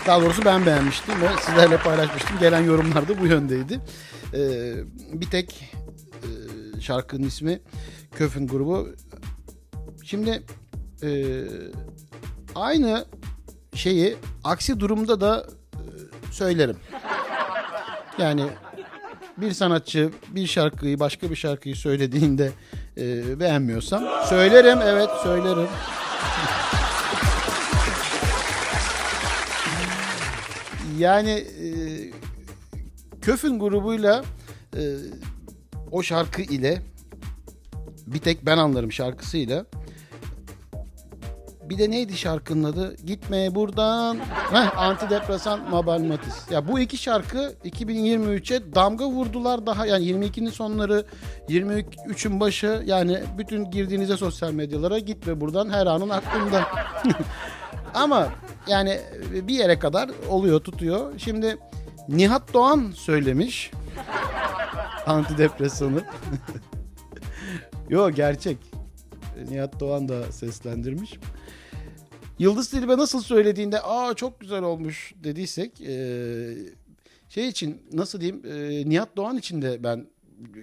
Daha 0.07 0.21
doğrusu 0.21 0.45
ben 0.45 0.65
beğenmiştim 0.65 1.21
ve 1.21 1.27
sizlerle 1.45 1.77
paylaşmıştım. 1.77 2.39
Gelen 2.39 2.61
yorumlar 2.61 3.07
da 3.07 3.21
bu 3.21 3.27
yöndeydi. 3.27 3.79
Bir 5.13 5.29
tek 5.29 5.73
şarkının 6.79 7.27
ismi 7.27 7.61
Köfün 8.11 8.47
grubu. 8.47 8.89
Şimdi 10.03 10.43
e, 11.03 11.09
aynı 12.55 13.05
şeyi 13.75 14.15
aksi 14.43 14.79
durumda 14.79 15.21
da 15.21 15.47
e, 15.73 15.81
söylerim. 16.31 16.77
Yani 18.17 18.45
bir 19.37 19.51
sanatçı 19.51 20.11
bir 20.29 20.47
şarkıyı 20.47 20.99
başka 20.99 21.29
bir 21.29 21.35
şarkıyı 21.35 21.75
söylediğinde 21.75 22.51
e, 22.97 23.39
beğenmiyorsam 23.39 24.03
söylerim 24.29 24.79
evet 24.81 25.09
söylerim. 25.23 25.67
Yani 30.97 31.31
e, 31.31 31.67
Köfün 33.21 33.59
grubuyla 33.59 34.23
e, 34.77 34.81
o 35.91 36.03
şarkı 36.03 36.41
ile 36.41 36.81
bir 38.07 38.19
tek 38.19 38.45
ben 38.45 38.57
anlarım 38.57 38.91
şarkısıyla. 38.91 39.65
Bir 41.69 41.77
de 41.77 41.91
neydi 41.91 42.17
şarkının 42.17 42.63
adı? 42.63 42.95
Gitme 43.05 43.55
buradan. 43.55 44.17
Heh, 44.51 44.79
antidepresan 44.79 45.69
Mabel 45.69 46.01
Matiz. 46.01 46.45
Ya 46.51 46.67
bu 46.67 46.79
iki 46.79 46.97
şarkı 46.97 47.53
2023'e 47.65 48.75
damga 48.75 49.05
vurdular 49.05 49.65
daha 49.65 49.85
yani 49.85 50.05
22'nin 50.05 50.49
sonları 50.49 51.05
23'ün 51.49 52.39
başı 52.39 52.83
yani 52.85 53.19
bütün 53.37 53.71
girdiğinizde 53.71 54.17
sosyal 54.17 54.51
medyalara 54.51 54.99
gitme 54.99 55.41
buradan 55.41 55.69
her 55.69 55.87
anın 55.87 56.09
aklında. 56.09 56.67
Ama 57.93 58.27
yani 58.67 58.99
bir 59.31 59.53
yere 59.53 59.79
kadar 59.79 60.09
oluyor 60.29 60.59
tutuyor. 60.59 61.13
Şimdi 61.17 61.57
Nihat 62.09 62.53
Doğan 62.53 62.91
söylemiş 62.95 63.71
antidepresanı. 65.07 66.03
Yo 67.89 68.09
gerçek. 68.09 68.72
Nihat 69.45 69.79
Doğan 69.79 70.09
da 70.09 70.31
seslendirmiş. 70.31 71.13
Yıldız 72.39 72.69
Tilbe 72.69 72.97
nasıl 72.97 73.21
söylediğinde 73.21 73.81
aa 73.81 74.13
çok 74.13 74.39
güzel 74.39 74.63
olmuş 74.63 75.13
dediysek 75.23 75.81
eee, 75.81 76.55
şey 77.29 77.47
için 77.47 77.81
nasıl 77.93 78.21
diyeyim 78.21 78.41
eee, 78.45 78.89
Nihat 78.89 79.17
Doğan 79.17 79.37
için 79.37 79.61
de 79.61 79.83
ben 79.83 80.07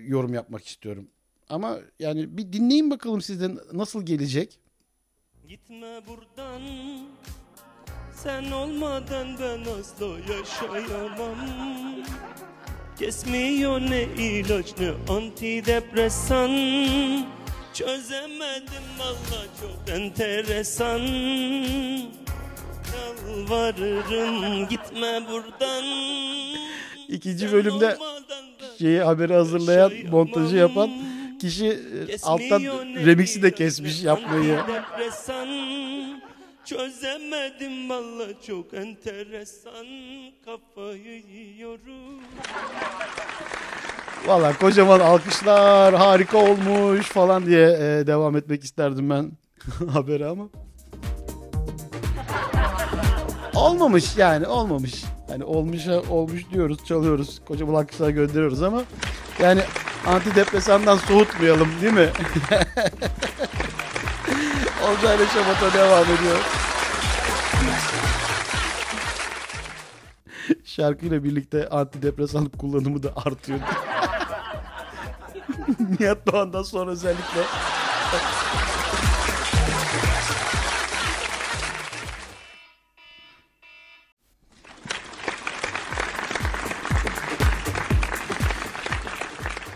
yorum 0.07 0.35
yapmak 0.35 0.67
istiyorum. 0.67 1.09
Ama 1.49 1.79
yani 1.99 2.37
bir 2.39 2.53
dinleyin 2.53 2.91
bakalım 2.91 3.23
sizden 3.23 3.59
nasıl 3.73 4.07
gelecek. 4.07 4.59
Gitme 5.49 6.01
buradan 6.09 6.63
Sen 8.15 8.51
olmadan 8.53 9.29
ben 9.41 9.61
asla 9.81 10.07
yaşayamam 10.07 11.39
Kesmiyor 12.99 13.81
ne 13.81 14.03
ilaç 14.03 14.75
ne 14.81 15.15
antidepresan 15.15 16.51
Çözemedim 17.75 18.87
valla 18.99 19.45
çok 19.61 19.95
enteresan. 19.97 21.01
Yalvarırım 22.95 24.69
gitme 24.69 25.21
buradan. 25.31 25.85
İkinci 27.09 27.53
bölümde 27.53 27.97
şeyi 28.79 29.01
haberi 29.01 29.35
hazırlayan, 29.35 29.93
montajı 30.11 30.57
yapan 30.57 30.91
kişi 31.41 31.67
e, 31.67 32.17
alttan 32.23 32.63
remix'i 33.07 33.43
de 33.43 33.51
kesmiş 33.51 34.03
yapmayı. 34.03 34.59
Çözemedim 36.65 37.91
valla 37.91 38.27
çok 38.47 38.75
enteresan. 38.75 39.87
Kafayı 40.45 41.23
yiyorum 41.27 42.21
Valla 44.27 44.53
kocaman 44.59 45.01
alkışlar 45.01 45.95
harika 45.95 46.39
olmuş 46.39 47.07
falan 47.07 47.47
diye 47.47 47.69
e, 47.71 48.07
devam 48.07 48.37
etmek 48.37 48.65
isterdim 48.65 49.11
ben 49.11 49.33
haberi 49.93 50.27
ama. 50.27 50.45
Olmamış 53.55 54.17
yani 54.17 54.47
olmamış. 54.47 55.05
Hani 55.29 55.45
olmuşa 55.45 56.01
olmuş 56.11 56.51
diyoruz 56.53 56.85
çalıyoruz 56.85 57.41
kocaman 57.49 57.75
alkışlar 57.75 58.11
gönderiyoruz 58.11 58.63
ama 58.63 58.83
yani 59.43 59.61
antidepresandan 60.07 60.97
soğutmayalım 60.97 61.69
değil 61.83 61.93
mi? 61.93 62.09
Olcayla 64.91 65.27
şamata 65.27 65.73
devam 65.79 66.05
ediyor. 66.05 66.39
Şarkıyla 70.65 71.25
birlikte 71.25 71.69
antidepresan 71.69 72.49
kullanımı 72.49 73.03
da 73.03 73.13
artıyor. 73.17 73.59
Nihat 76.01 76.33
Doğan'dan 76.33 76.63
sonra 76.63 76.91
özellikle. 76.91 77.43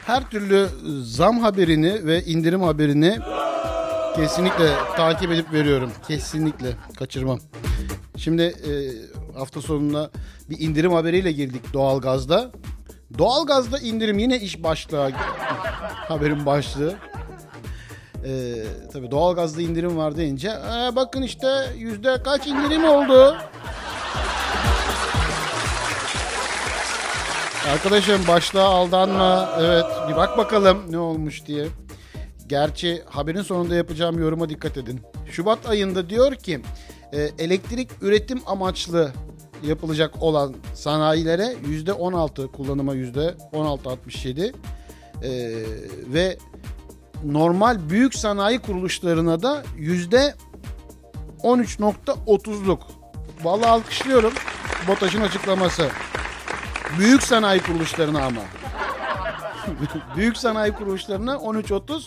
Her 0.06 0.30
türlü 0.30 0.68
zam 1.04 1.38
haberini 1.38 2.06
ve 2.06 2.24
indirim 2.24 2.62
haberini 2.62 3.18
kesinlikle 4.16 4.72
takip 4.96 5.32
edip 5.32 5.52
veriyorum. 5.52 5.92
Kesinlikle 6.08 6.76
kaçırmam. 6.98 7.38
Şimdi 8.16 8.42
e, 8.42 8.72
hafta 9.38 9.60
sonuna 9.60 10.10
bir 10.50 10.60
indirim 10.60 10.92
haberiyle 10.92 11.32
girdik 11.32 11.72
doğalgazda. 11.72 12.52
Doğalgazda 13.18 13.78
indirim 13.78 14.18
yine 14.18 14.40
iş 14.40 14.62
başlığı. 14.62 15.10
Haberin 16.08 16.46
başlığı. 16.46 16.94
Ee, 18.26 18.54
tabii 18.92 19.10
doğalgazda 19.10 19.62
indirim 19.62 19.96
var 19.96 20.16
deyince 20.16 20.52
"Aa, 20.52 20.96
bakın 20.96 21.22
işte 21.22 21.48
yüzde 21.76 22.22
kaç 22.22 22.46
indirim 22.46 22.84
oldu. 22.84 23.36
Arkadaşım 27.72 28.20
başlığa 28.28 28.64
aldanma. 28.68 29.48
Evet 29.60 29.84
bir 30.08 30.16
bak 30.16 30.38
bakalım 30.38 30.78
ne 30.90 30.98
olmuş 30.98 31.46
diye. 31.46 31.66
Gerçi 32.46 33.02
haberin 33.10 33.42
sonunda 33.42 33.74
yapacağım 33.74 34.18
yoruma 34.18 34.48
dikkat 34.48 34.76
edin. 34.76 35.00
Şubat 35.30 35.68
ayında 35.68 36.10
diyor 36.10 36.34
ki 36.34 36.60
e, 37.12 37.20
elektrik 37.38 37.90
üretim 38.02 38.40
amaçlı 38.46 39.12
yapılacak 39.66 40.22
olan 40.22 40.54
sanayilere 40.74 41.54
yüzde 41.66 41.92
16 41.92 42.52
kullanıma 42.52 42.94
yüzde 42.94 43.34
16.67 43.52 44.44
e, 44.44 44.52
ve 46.14 46.38
normal 47.24 47.90
büyük 47.90 48.14
sanayi 48.14 48.58
kuruluşlarına 48.58 49.42
da 49.42 49.62
yüzde 49.76 50.34
13.30'luk. 51.42 52.78
Vallahi 53.42 53.70
alkışlıyorum. 53.70 54.32
BOTAŞ'ın 54.88 55.22
açıklaması. 55.22 55.88
Büyük 56.98 57.22
sanayi 57.22 57.60
kuruluşlarına 57.60 58.24
ama. 58.24 58.40
Büyük 60.16 60.36
sanayi 60.36 60.72
kuruluşlarına 60.72 61.32
13.30 61.32 62.02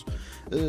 e, 0.51 0.59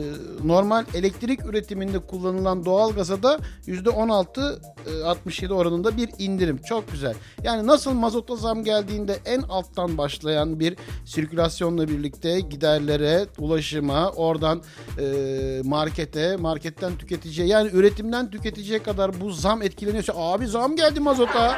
normal 0.44 0.84
elektrik 0.94 1.44
üretiminde 1.44 1.98
kullanılan 1.98 2.64
doğalgaza 2.64 3.22
da 3.22 3.38
%16-67 3.66 5.52
oranında 5.52 5.96
bir 5.96 6.10
indirim. 6.18 6.58
Çok 6.68 6.92
güzel. 6.92 7.14
Yani 7.42 7.66
nasıl 7.66 7.92
mazota 7.92 8.36
zam 8.36 8.64
geldiğinde 8.64 9.18
en 9.24 9.42
alttan 9.42 9.98
başlayan 9.98 10.60
bir 10.60 10.76
sirkülasyonla 11.04 11.88
birlikte 11.88 12.40
giderlere, 12.40 13.26
ulaşıma, 13.38 14.10
oradan 14.10 14.62
e, 15.00 15.60
markete, 15.64 16.36
marketten 16.36 16.96
tüketiciye 16.96 17.46
yani 17.46 17.70
üretimden 17.72 18.30
tüketiciye 18.30 18.82
kadar 18.82 19.20
bu 19.20 19.30
zam 19.30 19.62
etkileniyorsa 19.62 20.12
abi 20.16 20.46
zam 20.46 20.76
geldi 20.76 21.00
mazota 21.00 21.56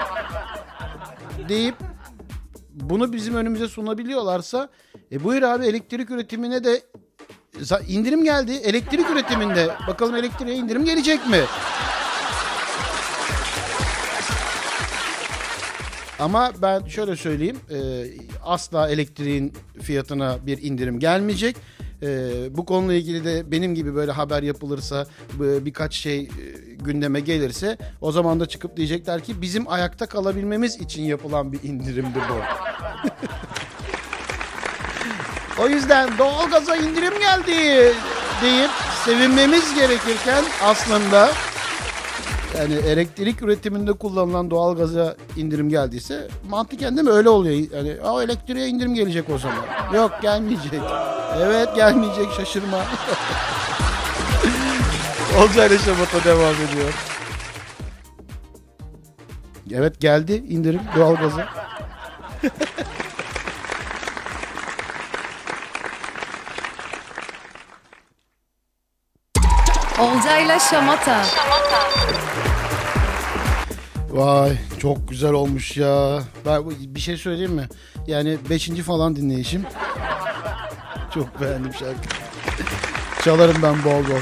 deyip 1.48 1.74
bunu 2.74 3.12
bizim 3.12 3.34
önümüze 3.34 3.68
sunabiliyorlarsa 3.68 4.68
e 5.12 5.24
buyur 5.24 5.42
abi 5.42 5.66
elektrik 5.66 6.10
üretimine 6.10 6.64
de 6.64 6.82
indirim 7.88 8.24
geldi. 8.24 8.52
Elektrik 8.52 9.10
üretiminde 9.10 9.68
bakalım 9.88 10.14
elektriğe 10.16 10.56
indirim 10.56 10.84
gelecek 10.84 11.26
mi? 11.26 11.40
Ama 16.18 16.52
ben 16.62 16.86
şöyle 16.86 17.16
söyleyeyim. 17.16 17.56
e, 17.70 18.04
asla 18.44 18.88
elektriğin 18.88 19.52
fiyatına 19.82 20.38
bir 20.46 20.62
indirim 20.62 20.98
gelmeyecek. 21.00 21.56
E, 22.02 22.06
bu 22.56 22.64
konuyla 22.64 22.94
ilgili 22.94 23.24
de 23.24 23.50
benim 23.50 23.74
gibi 23.74 23.94
böyle 23.94 24.12
haber 24.12 24.42
yapılırsa 24.42 25.06
birkaç 25.38 25.94
şey 25.94 26.20
e, 26.20 26.28
gündeme 26.80 27.20
gelirse 27.20 27.78
o 28.00 28.12
zaman 28.12 28.40
da 28.40 28.46
çıkıp 28.46 28.76
diyecekler 28.76 29.24
ki 29.24 29.42
bizim 29.42 29.68
ayakta 29.68 30.06
kalabilmemiz 30.06 30.76
için 30.76 31.02
yapılan 31.02 31.52
bir 31.52 31.62
indirimdi 31.62 32.18
bu. 32.28 32.34
O 35.60 35.68
yüzden 35.68 36.18
doğalgaza 36.18 36.76
indirim 36.76 37.18
geldi 37.18 37.94
deyip 38.42 38.70
sevinmemiz 39.04 39.74
gerekirken 39.74 40.44
aslında 40.64 41.30
yani 42.58 42.74
elektrik 42.74 43.42
üretiminde 43.42 43.92
kullanılan 43.92 44.50
doğalgaza 44.50 45.16
indirim 45.36 45.68
geldiyse 45.68 46.28
mantıken 46.48 46.96
değil 46.96 47.08
mi 47.08 47.12
öyle 47.14 47.28
oluyor. 47.28 47.68
Yani 47.74 47.96
o 48.04 48.22
elektriğe 48.22 48.68
indirim 48.68 48.94
gelecek 48.94 49.24
o 49.34 49.38
zaman. 49.38 49.64
Yok 49.94 50.12
gelmeyecek. 50.22 50.80
Evet 51.38 51.76
gelmeyecek 51.76 52.32
şaşırma. 52.36 52.78
Olcayla 55.42 55.78
Şabat'a 55.78 56.24
devam 56.24 56.54
ediyor. 56.54 56.94
Evet 59.72 60.00
geldi 60.00 60.44
indirim 60.48 60.80
doğalgaza. 60.96 61.48
Olcayla 70.00 70.58
Şamata. 70.58 71.22
Vay 74.10 74.56
çok 74.78 75.08
güzel 75.08 75.32
olmuş 75.32 75.76
ya. 75.76 76.20
Ben 76.46 76.70
bir 76.70 77.00
şey 77.00 77.16
söyleyeyim 77.16 77.52
mi? 77.52 77.68
Yani 78.06 78.38
5. 78.50 78.68
falan 78.68 79.16
dinleyişim. 79.16 79.64
Çok 81.14 81.40
beğendim 81.40 81.72
şarkı. 81.72 82.08
Çalarım 83.24 83.56
ben 83.62 83.84
bol 83.84 84.10
bol. 84.10 84.20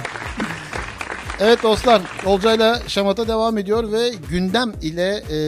Evet 1.40 1.62
dostlar, 1.62 2.02
Olcay'la 2.26 2.80
Şamata 2.86 3.28
devam 3.28 3.58
ediyor 3.58 3.92
ve 3.92 4.10
gündem 4.30 4.72
ile 4.82 5.16
e, 5.16 5.38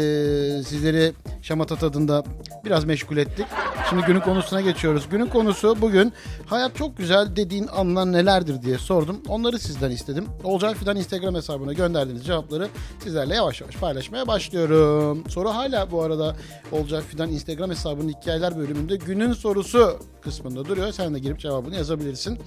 sizleri 0.62 1.12
Şamata 1.42 1.76
tadında 1.76 2.24
biraz 2.64 2.85
meşgul 2.85 3.16
ettik. 3.16 3.46
Şimdi 3.90 4.03
günün 4.03 4.20
konusuna 4.20 4.61
geçiyoruz. 4.61 5.09
Günün 5.11 5.26
konusu 5.26 5.76
bugün 5.81 6.12
hayat 6.46 6.76
çok 6.76 6.96
güzel 6.96 7.37
dediğin 7.37 7.66
anlar 7.66 8.12
nelerdir 8.12 8.62
diye 8.62 8.79
sordum. 8.79 9.20
Onları 9.29 9.59
sizden 9.59 9.90
istedim. 9.90 10.26
Olcay 10.44 10.74
Fidan 10.74 10.96
Instagram 10.96 11.35
hesabına 11.35 11.72
gönderdiğiniz 11.72 12.26
cevapları 12.26 12.68
sizlerle 13.03 13.35
yavaş 13.35 13.61
yavaş 13.61 13.76
paylaşmaya 13.76 14.26
başlıyorum. 14.26 15.24
Soru 15.29 15.48
hala 15.48 15.90
bu 15.90 16.03
arada 16.03 16.37
Olcay 16.72 17.03
Fidan 17.03 17.31
Instagram 17.31 17.70
hesabının 17.70 18.09
hikayeler 18.09 18.59
bölümünde 18.59 18.96
günün 18.96 19.33
sorusu 19.33 19.98
kısmında 20.22 20.64
duruyor. 20.64 20.92
Sen 20.92 21.14
de 21.14 21.18
girip 21.18 21.38
cevabını 21.38 21.76
yazabilirsin. 21.76 22.38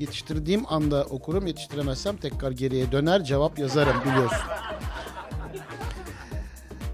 Yetiştirdiğim 0.00 0.62
anda 0.68 1.04
okurum. 1.04 1.46
Yetiştiremezsem 1.46 2.16
tekrar 2.16 2.50
geriye 2.50 2.92
döner 2.92 3.24
cevap 3.24 3.58
yazarım 3.58 3.96
biliyorsun. 4.04 4.38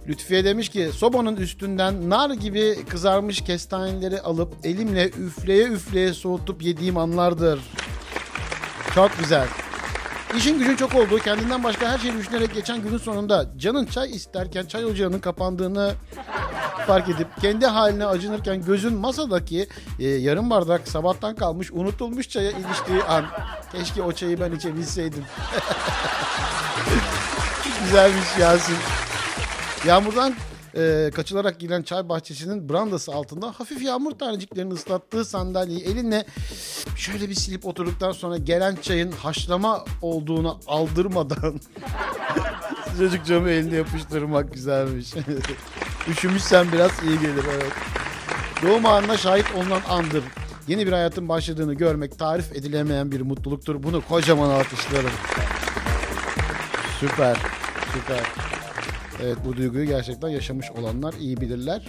Lütfiye 0.08 0.44
demiş 0.44 0.68
ki 0.68 0.90
sobanın 0.94 1.36
üstünden 1.36 2.10
nar 2.10 2.30
gibi 2.30 2.84
kızarmış 2.88 3.40
kestaneleri 3.40 4.20
alıp 4.20 4.54
elimle 4.64 5.08
üfleye 5.08 5.64
üfleye 5.64 6.14
soğutup 6.14 6.62
yediğim 6.62 6.96
anlardır. 6.96 7.60
Çok 8.94 9.18
güzel. 9.18 9.46
İşin 10.36 10.58
gücün 10.58 10.76
çok 10.76 10.94
olduğu, 10.94 11.18
kendinden 11.18 11.64
başka 11.64 11.92
her 11.92 11.98
şeyi 11.98 12.14
düşünerek 12.18 12.54
geçen 12.54 12.82
günün 12.82 12.98
sonunda 12.98 13.46
canın 13.56 13.86
çay 13.86 14.10
isterken 14.10 14.66
çay 14.66 14.84
ocağının 14.84 15.18
kapandığını 15.18 15.94
fark 16.86 17.08
edip 17.08 17.26
kendi 17.40 17.66
haline 17.66 18.06
acınırken 18.06 18.64
gözün 18.64 18.94
masadaki 18.94 19.68
e, 19.98 20.08
yarım 20.08 20.50
bardak 20.50 20.88
sabahtan 20.88 21.34
kalmış 21.34 21.72
unutulmuş 21.72 22.28
çaya 22.28 22.50
iliştiği 22.50 23.02
an. 23.02 23.24
Keşke 23.72 24.02
o 24.02 24.12
çayı 24.12 24.40
ben 24.40 24.52
içebilseydim. 24.52 25.24
Güzelmiş 27.84 28.38
Yasin. 28.40 28.76
Yağmurdan 29.86 30.34
e, 30.76 31.10
kaçılarak 31.14 31.60
giren 31.60 31.82
çay 31.82 32.08
bahçesinin 32.08 32.68
brandası 32.68 33.12
altında 33.12 33.46
hafif 33.46 33.82
yağmur 33.82 34.10
taneciklerini 34.12 34.72
ıslattığı 34.72 35.24
sandalyeyi 35.24 35.84
elinle 35.84 36.26
şöyle 36.96 37.28
bir 37.28 37.34
silip 37.34 37.66
oturduktan 37.66 38.12
sonra 38.12 38.36
gelen 38.36 38.76
çayın 38.82 39.12
haşlama 39.12 39.84
olduğunu 40.02 40.60
aldırmadan 40.66 41.60
sıcacık 42.90 43.26
camı 43.26 43.50
elinde 43.50 43.76
yapıştırmak 43.76 44.54
güzelmiş. 44.54 45.14
Üşümüşsen 46.08 46.72
biraz 46.72 46.90
iyi 47.02 47.20
gelir 47.20 47.44
evet. 47.54 47.72
Doğum 48.62 48.86
anına 48.86 49.16
şahit 49.16 49.46
olunan 49.54 49.80
andır. 49.88 50.24
Yeni 50.68 50.86
bir 50.86 50.92
hayatın 50.92 51.28
başladığını 51.28 51.74
görmek 51.74 52.18
tarif 52.18 52.52
edilemeyen 52.52 53.12
bir 53.12 53.20
mutluluktur. 53.20 53.82
Bunu 53.82 54.00
kocaman 54.08 54.50
alkışlarım. 54.50 55.10
Süper. 57.00 57.36
Süper. 57.92 58.22
Evet 59.22 59.36
bu 59.44 59.56
duyguyu 59.56 59.86
gerçekten 59.86 60.28
yaşamış 60.28 60.70
olanlar 60.70 61.14
iyi 61.20 61.36
bilirler. 61.40 61.86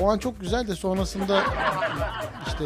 O 0.00 0.10
an 0.10 0.18
çok 0.18 0.40
güzel 0.40 0.68
de 0.68 0.74
sonrasında 0.74 1.42
işte 2.46 2.64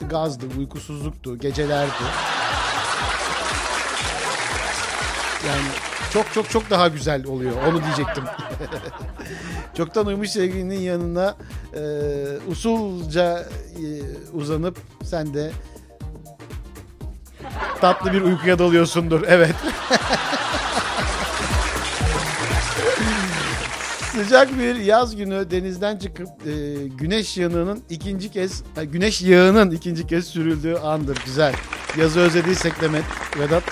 gazdı, 0.00 0.46
uykusuzluktu, 0.58 1.38
gecelerdi. 1.38 1.92
Yani 5.46 5.66
çok 6.12 6.32
çok 6.32 6.50
çok 6.50 6.70
daha 6.70 6.88
güzel 6.88 7.26
oluyor. 7.26 7.52
Onu 7.68 7.82
diyecektim. 7.84 8.24
Çoktan 9.76 10.06
uyumuş 10.06 10.30
sevgilinin 10.30 10.80
yanına 10.80 11.36
e, 11.74 11.82
usulca 12.48 13.38
e, 13.76 13.84
uzanıp 14.32 14.78
sen 15.02 15.34
de 15.34 15.52
tatlı 17.80 18.12
bir 18.12 18.20
uykuya 18.20 18.58
dalıyorsundur. 18.58 19.22
Evet. 19.28 19.54
Sıcak 24.16 24.58
bir 24.58 24.74
yaz 24.76 25.16
günü 25.16 25.50
denizden 25.50 25.96
çıkıp 25.96 26.28
e, 26.46 26.74
güneş 26.86 27.36
yanığının 27.36 27.82
ikinci 27.90 28.30
kez 28.30 28.64
güneş 28.82 29.22
yağının 29.22 29.70
ikinci 29.70 30.06
kez 30.06 30.26
sürüldüğü 30.26 30.74
andır. 30.74 31.18
Güzel. 31.24 31.54
Yazı 31.98 32.20
özlediysek 32.20 32.80
Demet 32.80 33.04
Vedat. 33.38 33.62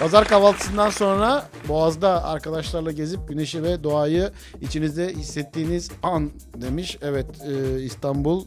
Pazar 0.00 0.28
kahvaltısından 0.28 0.90
sonra 0.90 1.48
Boğaz'da 1.68 2.24
arkadaşlarla 2.24 2.92
gezip 2.92 3.28
güneşi 3.28 3.62
ve 3.62 3.84
doğayı 3.84 4.30
içinizde 4.60 5.08
hissettiğiniz 5.08 5.90
an 6.02 6.30
demiş. 6.56 6.98
Evet 7.02 7.26
e, 7.46 7.82
İstanbul 7.82 8.44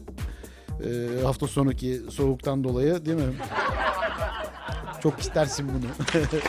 e, 0.68 1.22
hafta 1.22 1.46
sonuki 1.46 2.00
soğuktan 2.10 2.64
dolayı 2.64 3.04
değil 3.04 3.16
mi? 3.16 3.34
Çok 5.02 5.20
istersin 5.20 5.68
bunu. 5.68 6.06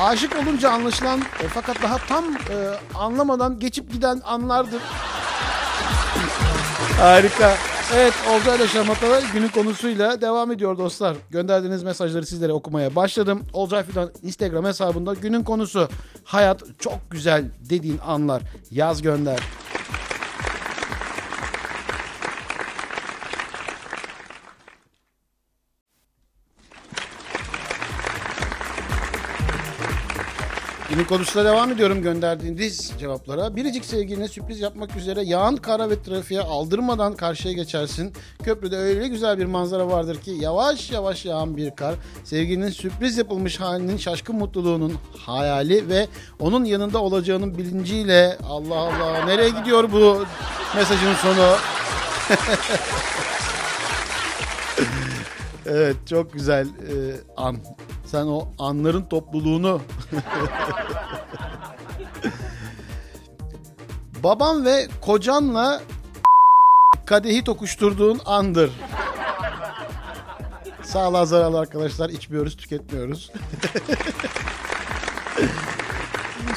Aşık 0.00 0.36
olunca 0.36 0.70
anlaşılan 0.70 1.20
e, 1.20 1.48
fakat 1.48 1.82
daha 1.82 1.98
tam 1.98 2.24
e, 2.24 2.56
anlamadan 2.94 3.58
geçip 3.58 3.92
giden 3.92 4.20
anlardır. 4.24 4.80
Harika. 6.98 7.54
Evet 7.94 8.14
Olcay 8.30 8.56
ile 8.56 8.68
Şamatalı 8.68 9.20
günün 9.32 9.48
konusuyla 9.48 10.20
devam 10.20 10.52
ediyor 10.52 10.78
dostlar. 10.78 11.16
Gönderdiğiniz 11.30 11.82
mesajları 11.82 12.26
sizlere 12.26 12.52
okumaya 12.52 12.94
başladım. 12.94 13.42
Olcay 13.52 13.84
Fidan 13.84 14.10
Instagram 14.22 14.64
hesabında 14.64 15.14
günün 15.14 15.42
konusu 15.42 15.88
hayat 16.24 16.62
çok 16.78 17.10
güzel 17.10 17.44
dediğin 17.70 17.98
anlar. 18.06 18.42
Yaz 18.70 19.02
gönder. 19.02 19.40
Günün 30.90 31.04
konusuna 31.04 31.44
devam 31.44 31.72
ediyorum 31.72 32.02
gönderdiğiniz 32.02 32.92
cevaplara. 32.98 33.56
Biricik 33.56 33.84
sevgiline 33.84 34.28
sürpriz 34.28 34.60
yapmak 34.60 34.96
üzere 34.96 35.22
yağan 35.22 35.56
kara 35.56 35.90
ve 35.90 36.02
trafiğe 36.02 36.40
aldırmadan 36.40 37.16
karşıya 37.16 37.54
geçersin. 37.54 38.12
Köprüde 38.42 38.76
öyle 38.76 39.08
güzel 39.08 39.38
bir 39.38 39.44
manzara 39.44 39.88
vardır 39.88 40.20
ki 40.20 40.30
yavaş 40.30 40.90
yavaş 40.90 41.24
yağan 41.24 41.56
bir 41.56 41.70
kar. 41.70 41.94
Sevgilinin 42.24 42.70
sürpriz 42.70 43.18
yapılmış 43.18 43.60
halinin 43.60 43.96
şaşkın 43.96 44.36
mutluluğunun 44.36 44.94
hayali 45.18 45.88
ve 45.88 46.06
onun 46.40 46.64
yanında 46.64 46.98
olacağının 46.98 47.58
bilinciyle 47.58 48.38
Allah 48.48 48.78
Allah 48.78 49.24
nereye 49.24 49.48
gidiyor 49.50 49.92
bu 49.92 50.24
mesajın 50.76 51.14
sonu? 51.14 51.56
evet 55.66 55.96
çok 56.06 56.32
güzel 56.32 56.66
e, 56.66 56.94
an. 57.36 57.56
Sen 58.06 58.26
o 58.26 58.48
anların 58.58 59.02
topluluğunu 59.02 59.80
Babam 64.22 64.64
ve 64.64 64.88
kocanla 65.00 65.82
kadehi 67.06 67.44
tokuşturduğun 67.44 68.20
andır. 68.24 68.70
Sağlığa 70.82 71.26
zararlı 71.26 71.58
arkadaşlar 71.58 72.10
içmiyoruz, 72.10 72.56
tüketmiyoruz. 72.56 73.32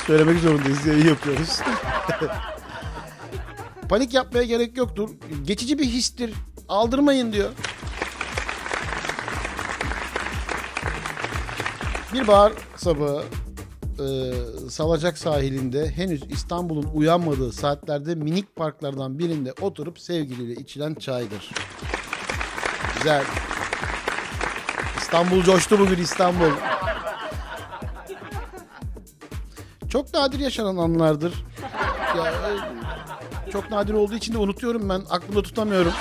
Söylemek 0.08 0.40
zorundayız, 0.40 0.86
yayın 0.86 1.08
yapıyoruz. 1.08 1.60
Panik 3.90 4.14
yapmaya 4.14 4.44
gerek 4.44 4.78
yoktur. 4.78 5.10
Geçici 5.46 5.80
bir 5.80 5.86
histir. 5.86 6.34
Aldırmayın 6.70 7.34
diyor. 7.34 7.50
Bir 12.13 12.28
bahar 12.28 12.54
sabahı 12.76 13.24
e, 14.00 14.08
Salacak 14.69 15.17
sahilinde 15.17 15.89
henüz 15.91 16.24
İstanbul'un 16.32 16.89
uyanmadığı 16.93 17.52
saatlerde 17.52 18.15
minik 18.15 18.56
parklardan 18.56 19.19
birinde 19.19 19.54
oturup 19.62 20.00
sevgiliyle 20.00 20.62
içilen 20.62 20.93
çaydır. 20.93 21.50
Güzel. 22.98 23.24
İstanbul 24.98 25.43
coştu 25.43 25.80
bugün 25.80 25.98
İstanbul. 25.98 26.52
Çok 29.89 30.13
nadir 30.13 30.39
yaşanan 30.39 30.78
anlardır. 30.78 31.34
Ya, 32.17 32.32
e, 33.48 33.52
çok 33.52 33.72
nadir 33.72 33.93
olduğu 33.93 34.15
için 34.15 34.34
de 34.34 34.38
unutuyorum 34.38 34.89
ben. 34.89 35.02
Aklımda 35.10 35.41
tutamıyorum. 35.41 35.93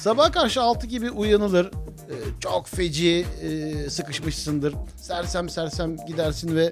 Sabah 0.00 0.32
karşı 0.32 0.62
6 0.62 0.86
gibi 0.86 1.10
uyanılır. 1.10 1.66
Ee, 1.66 2.14
çok 2.40 2.68
feci 2.68 3.26
e, 3.42 3.90
sıkışmışsındır. 3.90 4.74
Sersem 4.96 5.48
sersem 5.48 5.96
gidersin 6.06 6.56
ve 6.56 6.70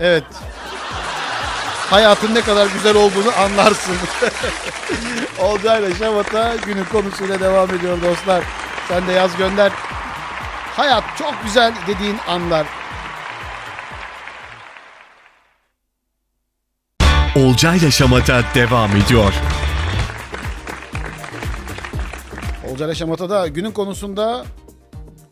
evet 0.00 0.24
hayatın 1.90 2.34
ne 2.34 2.40
kadar 2.40 2.66
güzel 2.66 2.96
olduğunu 2.96 3.32
anlarsın. 3.38 3.94
Olcayla 5.42 5.94
Şamata 5.94 6.56
günün 6.66 6.84
konusuyla 6.84 7.40
devam 7.40 7.74
ediyor 7.74 8.02
dostlar. 8.02 8.44
Sen 8.88 9.06
de 9.06 9.12
yaz 9.12 9.36
gönder. 9.36 9.72
Hayat 10.76 11.04
çok 11.18 11.34
güzel 11.44 11.74
dediğin 11.86 12.16
anlar. 12.28 12.66
Olcayla 17.36 17.90
Şamata 17.90 18.42
devam 18.54 18.96
ediyor. 18.96 19.32
Olcay 22.78 22.94
Şamata'da 22.94 23.48
günün 23.48 23.70
konusunda 23.70 24.44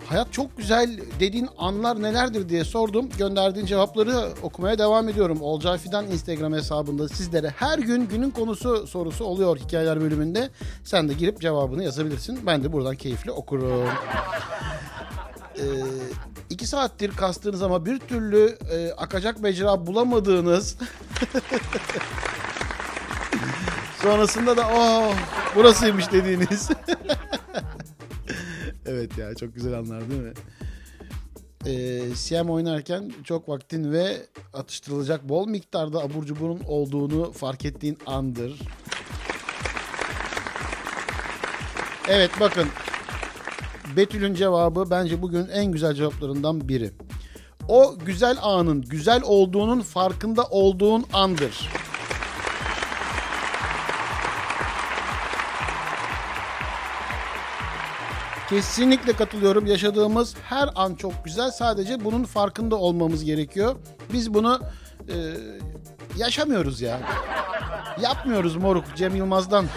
hayat 0.06 0.32
çok 0.32 0.56
güzel 0.56 1.00
dediğin 1.20 1.48
anlar 1.58 2.02
nelerdir 2.02 2.48
diye 2.48 2.64
sordum. 2.64 3.08
Gönderdiğin 3.18 3.66
cevapları 3.66 4.28
okumaya 4.42 4.78
devam 4.78 5.08
ediyorum. 5.08 5.38
Olcay 5.42 5.78
Fidan 5.78 6.06
Instagram 6.06 6.52
hesabında 6.52 7.08
sizlere 7.08 7.48
her 7.48 7.78
gün 7.78 8.08
günün 8.08 8.30
konusu 8.30 8.86
sorusu 8.86 9.24
oluyor 9.24 9.56
hikayeler 9.56 10.00
bölümünde. 10.00 10.50
Sen 10.84 11.08
de 11.08 11.12
girip 11.12 11.40
cevabını 11.40 11.84
yazabilirsin. 11.84 12.46
Ben 12.46 12.64
de 12.64 12.72
buradan 12.72 12.96
keyifli 12.96 13.32
okurum. 13.32 13.88
Ee, 15.58 15.62
iki 16.50 16.66
saattir 16.66 17.16
kastığınız 17.16 17.62
ama 17.62 17.86
bir 17.86 17.98
türlü 17.98 18.58
e, 18.72 18.92
akacak 18.92 19.40
mecra 19.40 19.86
bulamadığınız 19.86 20.76
sonrasında 24.02 24.56
da 24.56 24.68
oh 24.74 25.14
burasıymış 25.56 26.12
dediğiniz 26.12 26.70
evet 28.86 29.18
ya 29.18 29.34
çok 29.34 29.54
güzel 29.54 29.78
anlar 29.78 30.10
değil 30.10 30.22
mi? 30.22 30.32
Ee, 31.66 32.02
CM 32.14 32.50
oynarken 32.50 33.12
çok 33.24 33.48
vaktin 33.48 33.92
ve 33.92 34.16
atıştırılacak 34.54 35.28
bol 35.28 35.48
miktarda 35.48 36.00
abur 36.00 36.24
cuburun 36.24 36.60
olduğunu 36.68 37.32
fark 37.32 37.64
ettiğin 37.64 37.98
andır. 38.06 38.60
Evet 42.08 42.30
bakın 42.40 42.68
Betül'ün 43.96 44.34
cevabı 44.34 44.90
bence 44.90 45.22
bugün 45.22 45.48
en 45.48 45.66
güzel 45.66 45.94
cevaplarından 45.94 46.68
biri. 46.68 46.90
O 47.68 47.94
güzel 48.06 48.36
anın 48.42 48.82
güzel 48.82 49.22
olduğunun 49.24 49.80
farkında 49.80 50.44
olduğun 50.44 51.04
andır. 51.12 51.68
Kesinlikle 58.48 59.12
katılıyorum. 59.12 59.66
Yaşadığımız 59.66 60.34
her 60.44 60.68
an 60.74 60.94
çok 60.94 61.24
güzel. 61.24 61.50
Sadece 61.50 62.04
bunun 62.04 62.24
farkında 62.24 62.76
olmamız 62.76 63.24
gerekiyor. 63.24 63.76
Biz 64.12 64.34
bunu 64.34 64.60
e, 65.08 65.14
yaşamıyoruz 66.16 66.80
ya. 66.80 67.00
Yapmıyoruz 68.00 68.56
moruk 68.56 68.84
Cem 68.96 69.16
Yılmaz'dan. 69.16 69.66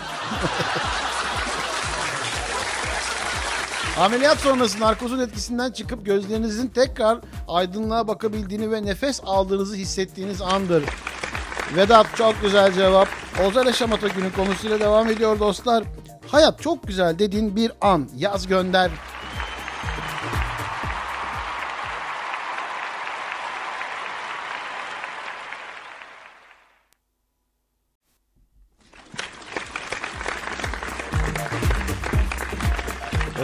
Ameliyat 3.99 4.37
sonrası 4.37 4.79
narkozun 4.79 5.19
etkisinden 5.19 5.71
çıkıp 5.71 6.05
gözlerinizin 6.05 6.67
tekrar 6.67 7.19
aydınlığa 7.47 8.07
bakabildiğini 8.07 8.71
ve 8.71 8.85
nefes 8.85 9.21
aldığınızı 9.25 9.75
hissettiğiniz 9.75 10.41
andır. 10.41 10.83
Vedat 11.75 12.05
çok 12.15 12.41
güzel 12.41 12.73
cevap. 12.73 13.07
Olcay 13.43 13.73
Şamata 13.73 14.07
günü 14.07 14.31
konusuyla 14.31 14.79
devam 14.79 15.07
ediyor 15.07 15.39
dostlar. 15.39 15.83
Hayat 16.31 16.61
çok 16.61 16.87
güzel 16.87 17.19
dediğin 17.19 17.55
bir 17.55 17.71
an. 17.81 18.09
Yaz 18.17 18.47
gönder. 18.47 18.91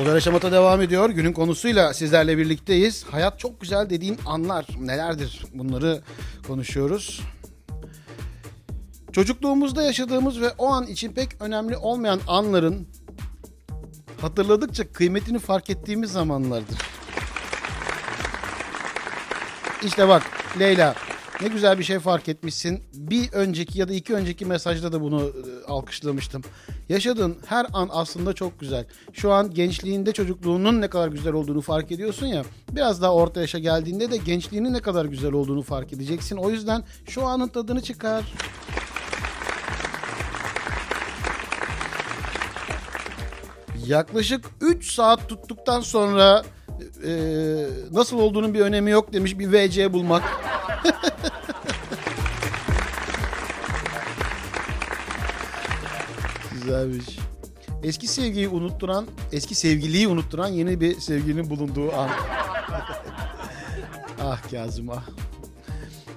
Olcay 0.01 0.21
Şamata 0.21 0.51
devam 0.51 0.81
ediyor. 0.81 1.09
Günün 1.09 1.33
konusuyla 1.33 1.93
sizlerle 1.93 2.37
birlikteyiz. 2.37 3.03
Hayat 3.11 3.39
çok 3.39 3.61
güzel 3.61 3.89
dediğin 3.89 4.17
anlar 4.25 4.65
nelerdir? 4.79 5.45
Bunları 5.53 6.01
konuşuyoruz. 6.47 7.21
Çocukluğumuzda 9.15 9.83
yaşadığımız 9.83 10.41
ve 10.41 10.49
o 10.57 10.67
an 10.67 10.87
için 10.87 11.11
pek 11.11 11.41
önemli 11.41 11.77
olmayan 11.77 12.19
anların 12.27 12.87
hatırladıkça 14.21 14.91
kıymetini 14.91 15.39
fark 15.39 15.69
ettiğimiz 15.69 16.11
zamanlardır. 16.11 16.77
İşte 19.83 20.07
bak 20.07 20.23
Leyla 20.59 20.95
ne 21.41 21.47
güzel 21.47 21.79
bir 21.79 21.83
şey 21.83 21.99
fark 21.99 22.29
etmişsin. 22.29 22.83
Bir 22.93 23.31
önceki 23.31 23.79
ya 23.79 23.87
da 23.87 23.93
iki 23.93 24.13
önceki 24.13 24.45
mesajda 24.45 24.91
da 24.91 25.01
bunu 25.01 25.21
e, 25.21 25.65
alkışlamıştım. 25.67 26.41
Yaşadığın 26.89 27.37
her 27.45 27.67
an 27.73 27.89
aslında 27.91 28.33
çok 28.33 28.59
güzel. 28.59 28.85
Şu 29.13 29.31
an 29.31 29.53
gençliğinde 29.53 30.11
çocukluğunun 30.11 30.81
ne 30.81 30.87
kadar 30.87 31.07
güzel 31.07 31.33
olduğunu 31.33 31.61
fark 31.61 31.91
ediyorsun 31.91 32.25
ya. 32.25 32.43
Biraz 32.71 33.01
daha 33.01 33.13
orta 33.13 33.41
yaşa 33.41 33.59
geldiğinde 33.59 34.11
de 34.11 34.17
gençliğinin 34.17 34.73
ne 34.73 34.81
kadar 34.81 35.05
güzel 35.05 35.33
olduğunu 35.33 35.61
fark 35.61 35.93
edeceksin. 35.93 36.37
O 36.37 36.49
yüzden 36.49 36.83
şu 37.07 37.25
anın 37.25 37.47
tadını 37.47 37.81
çıkar. 37.81 38.23
Yaklaşık 43.87 44.45
3 44.61 44.91
saat 44.91 45.29
tuttuktan 45.29 45.81
sonra 45.81 46.43
e, 47.05 47.11
nasıl 47.91 48.19
olduğunun 48.19 48.53
bir 48.53 48.59
önemi 48.59 48.91
yok 48.91 49.13
demiş 49.13 49.39
bir 49.39 49.53
VC 49.53 49.93
bulmak. 49.93 50.23
Güzelmiş. 56.53 57.19
Eski 57.83 58.07
sevgiyi 58.07 58.47
unutturan, 58.47 59.05
eski 59.31 59.55
sevgiliyi 59.55 60.07
unutturan 60.07 60.47
yeni 60.47 60.81
bir 60.81 60.99
sevgilinin 60.99 61.49
bulunduğu 61.49 61.95
an. 61.95 62.09
ah 64.21 64.51
Kazım 64.51 64.89
ah. 64.89 65.03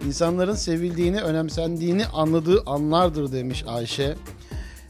İnsanların 0.06 0.54
sevildiğini, 0.54 1.20
önemsendiğini 1.20 2.06
anladığı 2.06 2.62
anlardır 2.66 3.32
demiş 3.32 3.64
Ayşe. 3.66 4.16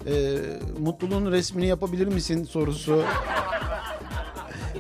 Ee, 0.06 0.38
mutluluğun 0.78 1.32
resmini 1.32 1.66
yapabilir 1.66 2.06
misin 2.06 2.44
sorusu. 2.44 3.02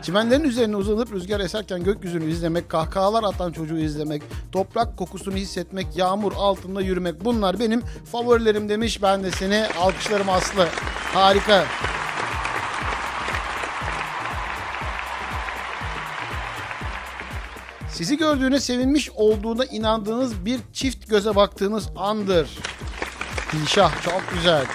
Çimenlerin 0.02 0.44
üzerine 0.44 0.76
uzanıp 0.76 1.12
rüzgar 1.12 1.40
eserken 1.40 1.84
gökyüzünü 1.84 2.30
izlemek, 2.30 2.68
kahkahalar 2.68 3.24
atan 3.24 3.52
çocuğu 3.52 3.78
izlemek, 3.78 4.22
toprak 4.52 4.96
kokusunu 4.96 5.36
hissetmek, 5.36 5.96
yağmur 5.96 6.32
altında 6.36 6.80
yürümek 6.80 7.24
bunlar 7.24 7.60
benim 7.60 7.82
favorilerim 8.12 8.68
demiş. 8.68 9.02
Ben 9.02 9.24
de 9.24 9.30
seni 9.30 9.66
alkışlarım 9.80 10.28
Aslı. 10.30 10.68
Harika. 11.14 11.64
Sizi 17.92 18.16
gördüğüne 18.16 18.60
sevinmiş 18.60 19.10
olduğuna 19.10 19.64
inandığınız 19.64 20.44
bir 20.44 20.60
çift 20.72 21.08
göze 21.08 21.36
baktığınız 21.36 21.88
andır. 21.96 22.58
Dilşah 23.52 24.02
çok 24.02 24.22
güzel. 24.34 24.66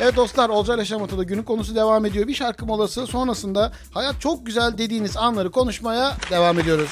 Evet 0.00 0.16
dostlar 0.16 0.48
Olcay 0.48 0.78
Yaşamatı'da 0.78 1.22
günün 1.22 1.42
konusu 1.42 1.74
devam 1.74 2.04
ediyor. 2.06 2.28
Bir 2.28 2.34
şarkı 2.34 2.66
molası 2.66 3.06
sonrasında 3.06 3.72
hayat 3.94 4.20
çok 4.20 4.46
güzel 4.46 4.78
dediğiniz 4.78 5.16
anları 5.16 5.50
konuşmaya 5.50 6.16
devam 6.30 6.58
ediyoruz. 6.58 6.90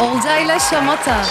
Olcayla 0.00 0.58
Şamata. 0.58 1.22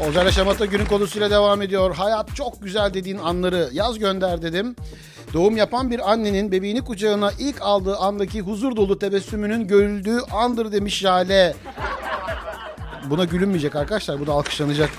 Olcay 0.00 0.24
Yaşamata 0.24 0.66
günün 0.66 0.86
konusuyla 0.86 1.30
devam 1.30 1.62
ediyor. 1.62 1.96
Hayat 1.96 2.36
çok 2.36 2.62
güzel 2.62 2.94
dediğin 2.94 3.18
anları 3.18 3.68
yaz 3.72 3.98
gönder 3.98 4.42
dedim. 4.42 4.76
Doğum 5.32 5.56
yapan 5.56 5.90
bir 5.90 6.12
annenin 6.12 6.52
bebeğini 6.52 6.84
kucağına 6.84 7.30
ilk 7.38 7.62
aldığı 7.62 7.96
andaki 7.96 8.40
huzur 8.40 8.76
dolu 8.76 8.98
tebessümünün 8.98 9.68
görüldüğü 9.68 10.20
andır 10.20 10.72
demiş 10.72 10.98
Jale. 10.98 11.54
Buna 13.10 13.24
gülünmeyecek 13.24 13.76
arkadaşlar. 13.76 14.20
Bu 14.20 14.26
da 14.26 14.32
alkışlanacak. 14.32 14.90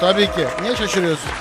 Tabii 0.00 0.26
ki. 0.26 0.46
Niye 0.62 0.76
şaşırıyorsun? 0.76 1.30